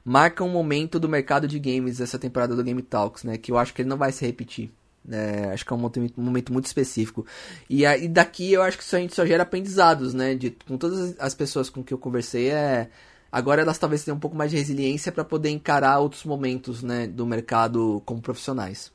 [0.05, 3.35] marca um momento do mercado de games essa temporada do Game Talks, né?
[3.35, 4.71] Que eu acho que ele não vai se repetir.
[5.09, 5.79] É, acho que é um
[6.15, 7.25] momento, muito específico.
[7.67, 10.35] E, e daqui eu acho que a gente só gera aprendizados, né?
[10.35, 12.89] De, com todas as pessoas com que eu conversei, é
[13.31, 17.07] Agora elas talvez tenham um pouco mais de resiliência para poder encarar outros momentos né,
[17.07, 18.91] do mercado como profissionais.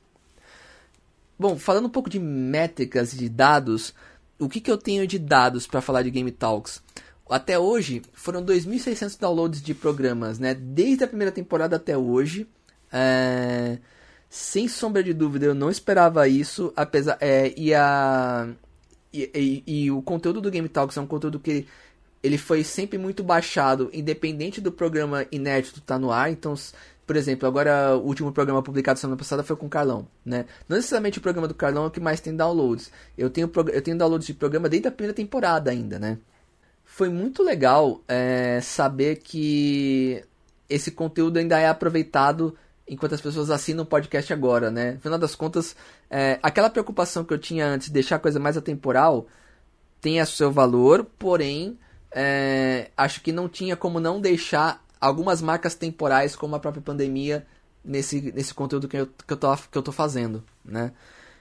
[1.37, 3.93] Bom, falando um pouco de métricas e de dados,
[4.39, 6.81] o que, que eu tenho de dados para falar de Game Talks?
[7.29, 10.53] Até hoje foram 2.600 downloads de programas, né?
[10.53, 12.47] Desde a primeira temporada até hoje.
[12.91, 13.79] É...
[14.29, 18.49] Sem sombra de dúvida, eu não esperava isso, apesar é, e, a,
[19.13, 21.65] e, e, e, o conteúdo do Game Talks é um conteúdo que
[22.25, 26.31] ele foi sempre muito baixado, independente do programa inédito estar tá no ar.
[26.31, 26.55] Então,
[27.05, 30.45] por exemplo, agora o último programa publicado semana passada foi com o Carlão, né?
[30.67, 32.91] Não necessariamente o programa do Carlão é o que mais tem downloads.
[33.15, 36.17] Eu tenho, eu tenho downloads de programa desde a primeira temporada ainda, né?
[36.83, 40.23] Foi muito legal é, saber que
[40.67, 42.55] esse conteúdo ainda é aproveitado
[42.87, 44.97] enquanto as pessoas assinam o podcast agora, né?
[44.99, 45.75] Final das contas,
[46.09, 49.27] é, aquela preocupação que eu tinha antes de deixar a coisa mais atemporal
[50.01, 51.77] tem a seu valor, porém
[52.17, 57.45] é, acho que não tinha como não deixar algumas marcas temporais, como a própria pandemia,
[57.83, 60.93] nesse, nesse conteúdo que eu, que, eu tô, que eu tô fazendo, né?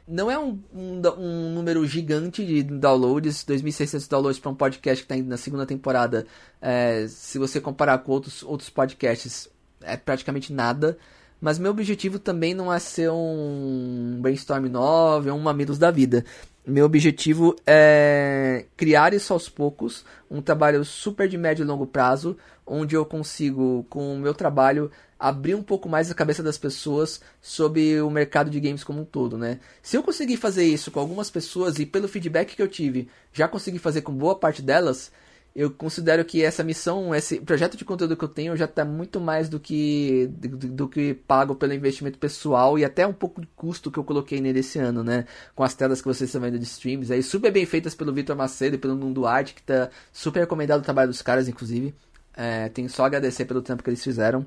[0.07, 5.05] Não é um, um, um número gigante de downloads, 2.600 downloads para um podcast que
[5.07, 6.27] está indo na segunda temporada.
[6.61, 9.49] É, se você comparar com outros, outros podcasts,
[9.81, 10.99] é praticamente nada.
[11.41, 16.25] Mas meu objetivo também não é ser um Brainstorm 9 ou um Mamilos da vida
[16.67, 22.37] meu objetivo é criar isso aos poucos, um trabalho super de médio e longo prazo,
[22.67, 27.21] onde eu consigo, com o meu trabalho, abrir um pouco mais a cabeça das pessoas
[27.41, 29.61] sobre o mercado de games como um todo, né?
[29.83, 33.47] Se eu conseguir fazer isso com algumas pessoas e pelo feedback que eu tive, já
[33.47, 35.13] consegui fazer com boa parte delas,
[35.55, 39.21] eu considero que essa missão, esse projeto de conteúdo que eu tenho já está muito
[39.21, 43.47] mais do que do, do, que pago pelo investimento pessoal e até um pouco de
[43.55, 45.27] custo que eu coloquei nele esse ano, né?
[45.55, 48.35] Com as telas que vocês estão vendo de streams aí, super bem feitas pelo Vitor
[48.35, 51.95] Macedo e pelo Nuno Arte, que tá super recomendado o trabalho dos caras, inclusive.
[52.37, 54.45] É, tenho só a agradecer pelo tempo que eles fizeram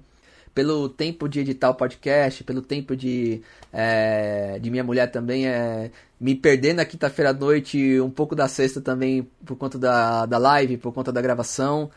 [0.57, 5.91] pelo tempo de editar o podcast, pelo tempo de, é, de minha mulher também é,
[6.19, 10.39] me perder na quinta-feira à noite, um pouco da sexta também por conta da, da
[10.39, 11.91] live, por conta da gravação.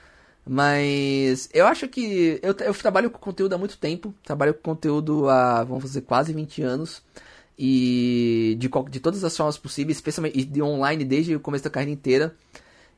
[0.46, 5.26] Mas eu acho que eu, eu trabalho com conteúdo há muito tempo, trabalho com conteúdo
[5.30, 7.02] há, vamos dizer, quase 20 anos.
[7.58, 11.92] E de, de todas as formas possíveis, especialmente de online desde o começo da carreira
[11.92, 12.36] inteira.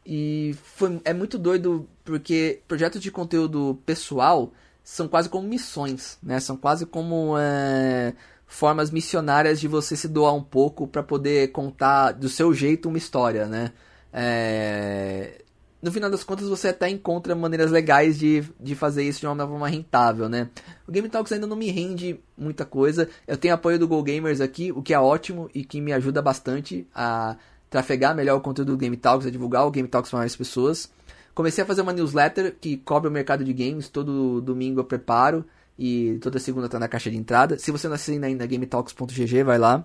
[0.04, 4.52] E foi, é muito doido porque projetos de conteúdo pessoal
[4.84, 6.40] são quase como missões, né?
[6.40, 8.14] São quase como é,
[8.46, 12.98] formas missionárias de você se doar um pouco para poder contar do seu jeito uma
[12.98, 13.72] história, né?
[14.12, 15.42] É...
[15.80, 19.36] No final das contas, você até encontra maneiras legais de, de fazer isso de uma
[19.44, 20.48] forma rentável, né?
[20.86, 23.08] O Game Talks ainda não me rende muita coisa.
[23.26, 26.22] Eu tenho apoio do Go Gamers aqui, o que é ótimo e que me ajuda
[26.22, 27.36] bastante a
[27.68, 30.88] trafegar melhor o conteúdo do Game Talks, a divulgar o Game Talks para mais pessoas.
[31.34, 33.88] Comecei a fazer uma newsletter que cobre o mercado de games.
[33.88, 35.44] Todo domingo eu preparo
[35.78, 37.58] e toda segunda tá na caixa de entrada.
[37.58, 39.84] Se você não assina ainda GameTalks.gg, vai lá.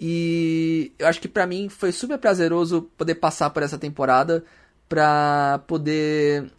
[0.00, 4.44] E eu acho que para mim foi super prazeroso poder passar por essa temporada
[4.88, 6.50] para poder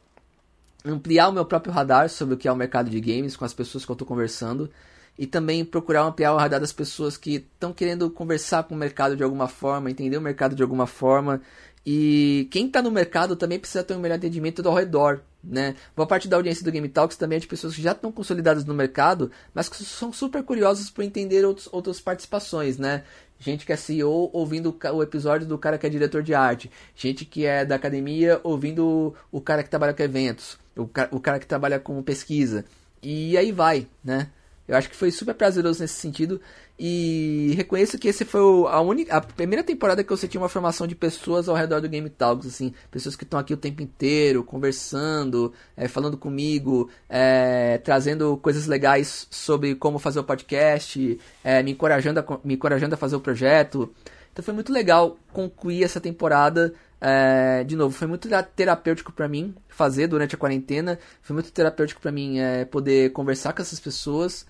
[0.86, 3.54] ampliar o meu próprio radar sobre o que é o mercado de games com as
[3.54, 4.70] pessoas que eu estou conversando
[5.18, 9.16] e também procurar ampliar o radar das pessoas que estão querendo conversar com o mercado
[9.16, 11.42] de alguma forma, entender o mercado de alguma forma.
[11.86, 15.76] E quem está no mercado também precisa ter um melhor entendimento do ao redor, né?
[15.96, 18.64] Boa parte da audiência do Game Talks também é de pessoas que já estão consolidadas
[18.64, 23.04] no mercado, mas que são super curiosas por entender outros, outras participações, né?
[23.38, 26.72] Gente que é CEO ouvindo o episódio do cara que é diretor de arte.
[26.96, 30.58] Gente que é da academia ouvindo o cara que trabalha com eventos.
[30.78, 32.64] O cara que trabalha com pesquisa.
[33.02, 34.30] E aí vai, né?
[34.68, 36.40] Eu acho que foi super prazeroso nesse sentido.
[36.80, 39.16] E reconheço que esse foi a única.
[39.16, 42.48] A primeira temporada que eu senti uma formação de pessoas ao redor do Game Talks,
[42.48, 42.74] assim.
[42.90, 49.28] Pessoas que estão aqui o tempo inteiro, conversando, é, falando comigo, é, trazendo coisas legais
[49.30, 53.94] sobre como fazer o podcast, é, me, encorajando a, me encorajando a fazer o projeto.
[54.32, 56.74] Então foi muito legal concluir essa temporada
[57.06, 60.98] é, de novo, foi muito terapêutico para mim fazer durante a quarentena.
[61.22, 64.46] Foi muito terapêutico para mim é, poder conversar com essas pessoas.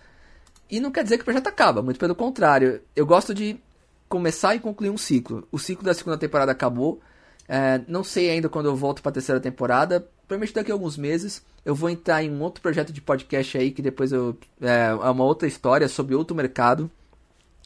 [0.70, 2.80] E não quer dizer que o projeto acaba, muito pelo contrário.
[2.95, 3.60] Eu gosto de
[4.08, 5.47] começar e concluir um ciclo.
[5.51, 7.01] O ciclo da segunda temporada acabou.
[7.49, 10.08] É, não sei ainda quando eu volto para a terceira temporada.
[10.28, 11.41] Provavelmente daqui a alguns meses.
[11.66, 15.10] Eu vou entrar em um outro projeto de podcast aí que depois eu, é, é
[15.10, 16.89] uma outra história sobre outro mercado.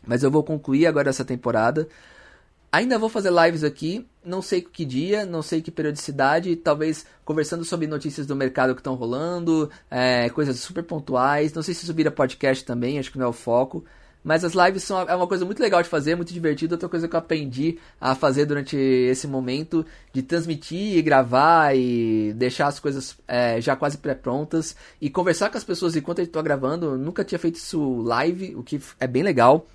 [0.05, 1.89] Mas eu vou concluir agora essa temporada.
[2.71, 7.63] Ainda vou fazer lives aqui, não sei que dia, não sei que periodicidade, talvez conversando
[7.63, 11.53] sobre notícias do mercado que estão rolando, é, coisas super pontuais.
[11.53, 13.85] Não sei se subir a podcast também, acho que não é o foco.
[14.21, 16.75] Mas as lives são é uma coisa muito legal de fazer, muito divertida.
[16.75, 22.33] Outra coisa que eu aprendi a fazer durante esse momento de transmitir e gravar e
[22.33, 26.43] deixar as coisas é, já quase pré-prontas e conversar com as pessoas enquanto eu estou
[26.43, 26.97] gravando.
[26.97, 29.65] Nunca tinha feito isso live, o que é bem legal.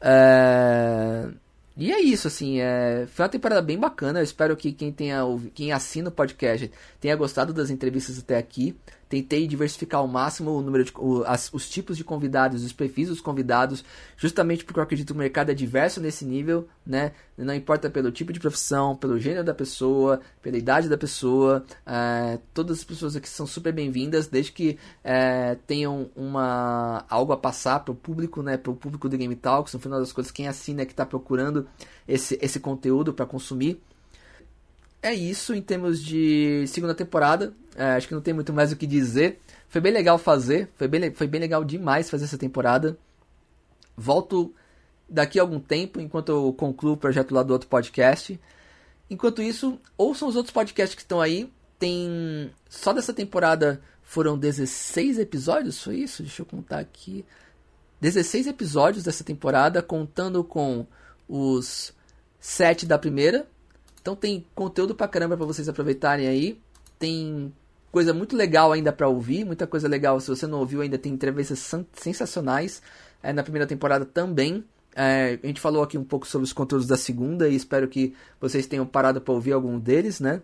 [0.00, 1.28] É...
[1.76, 3.06] E é isso, assim, é...
[3.08, 4.20] foi uma temporada bem bacana.
[4.20, 5.22] Eu espero que quem tenha
[5.54, 6.70] quem assina o podcast
[7.00, 8.74] tenha gostado das entrevistas até aqui.
[9.08, 13.08] Tentei diversificar ao máximo o número de o, as, os tipos de convidados, os perfis
[13.08, 13.84] dos convidados,
[14.16, 17.12] justamente porque eu acredito que o mercado é diverso nesse nível, né?
[17.38, 22.38] Não importa pelo tipo de profissão, pelo gênero da pessoa, pela idade da pessoa, é,
[22.52, 27.80] todas as pessoas aqui são super bem-vindas, desde que é, tenham uma algo a passar
[27.80, 28.56] para o público, né?
[28.56, 29.72] Para o público do Game Talks.
[29.72, 31.68] No final das contas, quem assina é que está procurando
[32.08, 33.80] esse, esse conteúdo para consumir
[35.06, 37.54] é isso em termos de segunda temporada.
[37.76, 39.38] É, acho que não tem muito mais o que dizer.
[39.68, 42.98] Foi bem legal fazer, foi bem, foi bem legal demais fazer essa temporada.
[43.96, 44.54] Volto
[45.08, 48.40] daqui a algum tempo, enquanto eu concluo o projeto lá do outro podcast.
[49.10, 51.52] Enquanto isso, ouçam os outros podcasts que estão aí.
[51.78, 52.50] Tem.
[52.68, 56.22] Só dessa temporada foram 16 episódios, foi isso?
[56.22, 57.24] Deixa eu contar aqui.
[58.00, 60.86] 16 episódios dessa temporada, contando com
[61.28, 61.92] os
[62.38, 63.46] 7 da primeira,
[64.00, 66.60] então tem conteúdo pra caramba pra vocês aproveitarem aí.
[66.98, 67.52] Tem
[67.90, 70.20] coisa muito legal ainda para ouvir, muita coisa legal.
[70.20, 72.82] Se você não ouviu ainda, tem entrevistas sensacionais
[73.22, 74.64] é, na primeira temporada também.
[74.94, 78.14] É, a gente falou aqui um pouco sobre os conteúdos da segunda e espero que
[78.40, 80.40] vocês tenham parado para ouvir algum deles, né?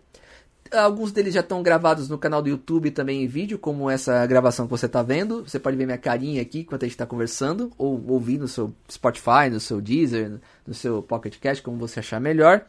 [0.71, 4.65] Alguns deles já estão gravados no canal do YouTube também em vídeo, como essa gravação
[4.65, 5.43] que você está vendo.
[5.43, 8.73] Você pode ver minha carinha aqui enquanto a gente está conversando, ou ouvir no seu
[8.89, 12.65] Spotify, no seu Deezer, no seu Pocket Cast, como você achar melhor.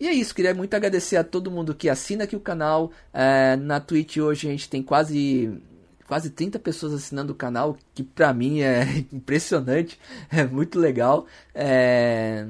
[0.00, 2.92] E é isso, queria muito agradecer a todo mundo que assina aqui o canal.
[3.12, 5.60] É, na Twitch hoje a gente tem quase
[6.08, 11.26] quase 30 pessoas assinando o canal, que pra mim é impressionante, é muito legal.
[11.54, 12.46] É...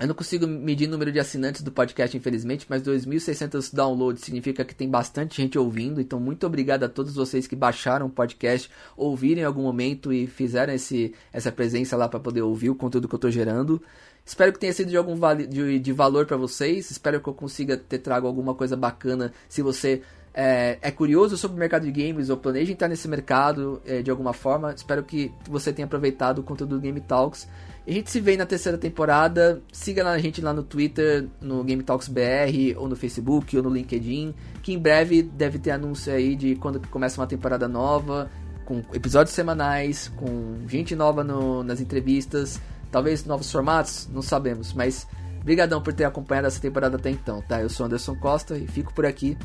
[0.00, 4.64] Eu não consigo medir o número de assinantes do podcast, infelizmente, mas 2.600 downloads significa
[4.64, 6.00] que tem bastante gente ouvindo.
[6.00, 10.26] Então, muito obrigado a todos vocês que baixaram o podcast, ouviram em algum momento e
[10.26, 13.80] fizeram esse, essa presença lá para poder ouvir o conteúdo que eu estou gerando.
[14.24, 16.90] Espero que tenha sido de algum vale, de, de valor para vocês.
[16.90, 19.32] Espero que eu consiga ter trago alguma coisa bacana.
[19.48, 20.02] Se você
[20.34, 24.10] é, é, curioso sobre o mercado de games ou planeja entrar nesse mercado é, de
[24.10, 27.48] alguma forma, espero que você tenha aproveitado o conteúdo do Game Talks.
[27.86, 29.60] A gente se vê na terceira temporada.
[29.72, 33.70] Siga a gente lá no Twitter, no Game Talks BR, ou no Facebook, ou no
[33.70, 34.32] LinkedIn.
[34.62, 38.30] Que em breve deve ter anúncio aí de quando começa uma temporada nova,
[38.64, 42.60] com episódios semanais, com gente nova no, nas entrevistas.
[42.92, 45.08] Talvez novos formatos, não sabemos, mas
[45.42, 47.60] brigadão por ter acompanhado essa temporada até então, tá?
[47.60, 49.36] Eu sou Anderson Costa e fico por aqui.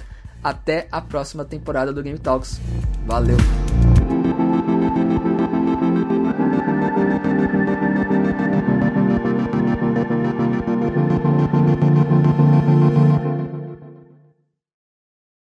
[0.44, 2.60] Até a próxima temporada do Game Talks.
[3.06, 3.38] Valeu!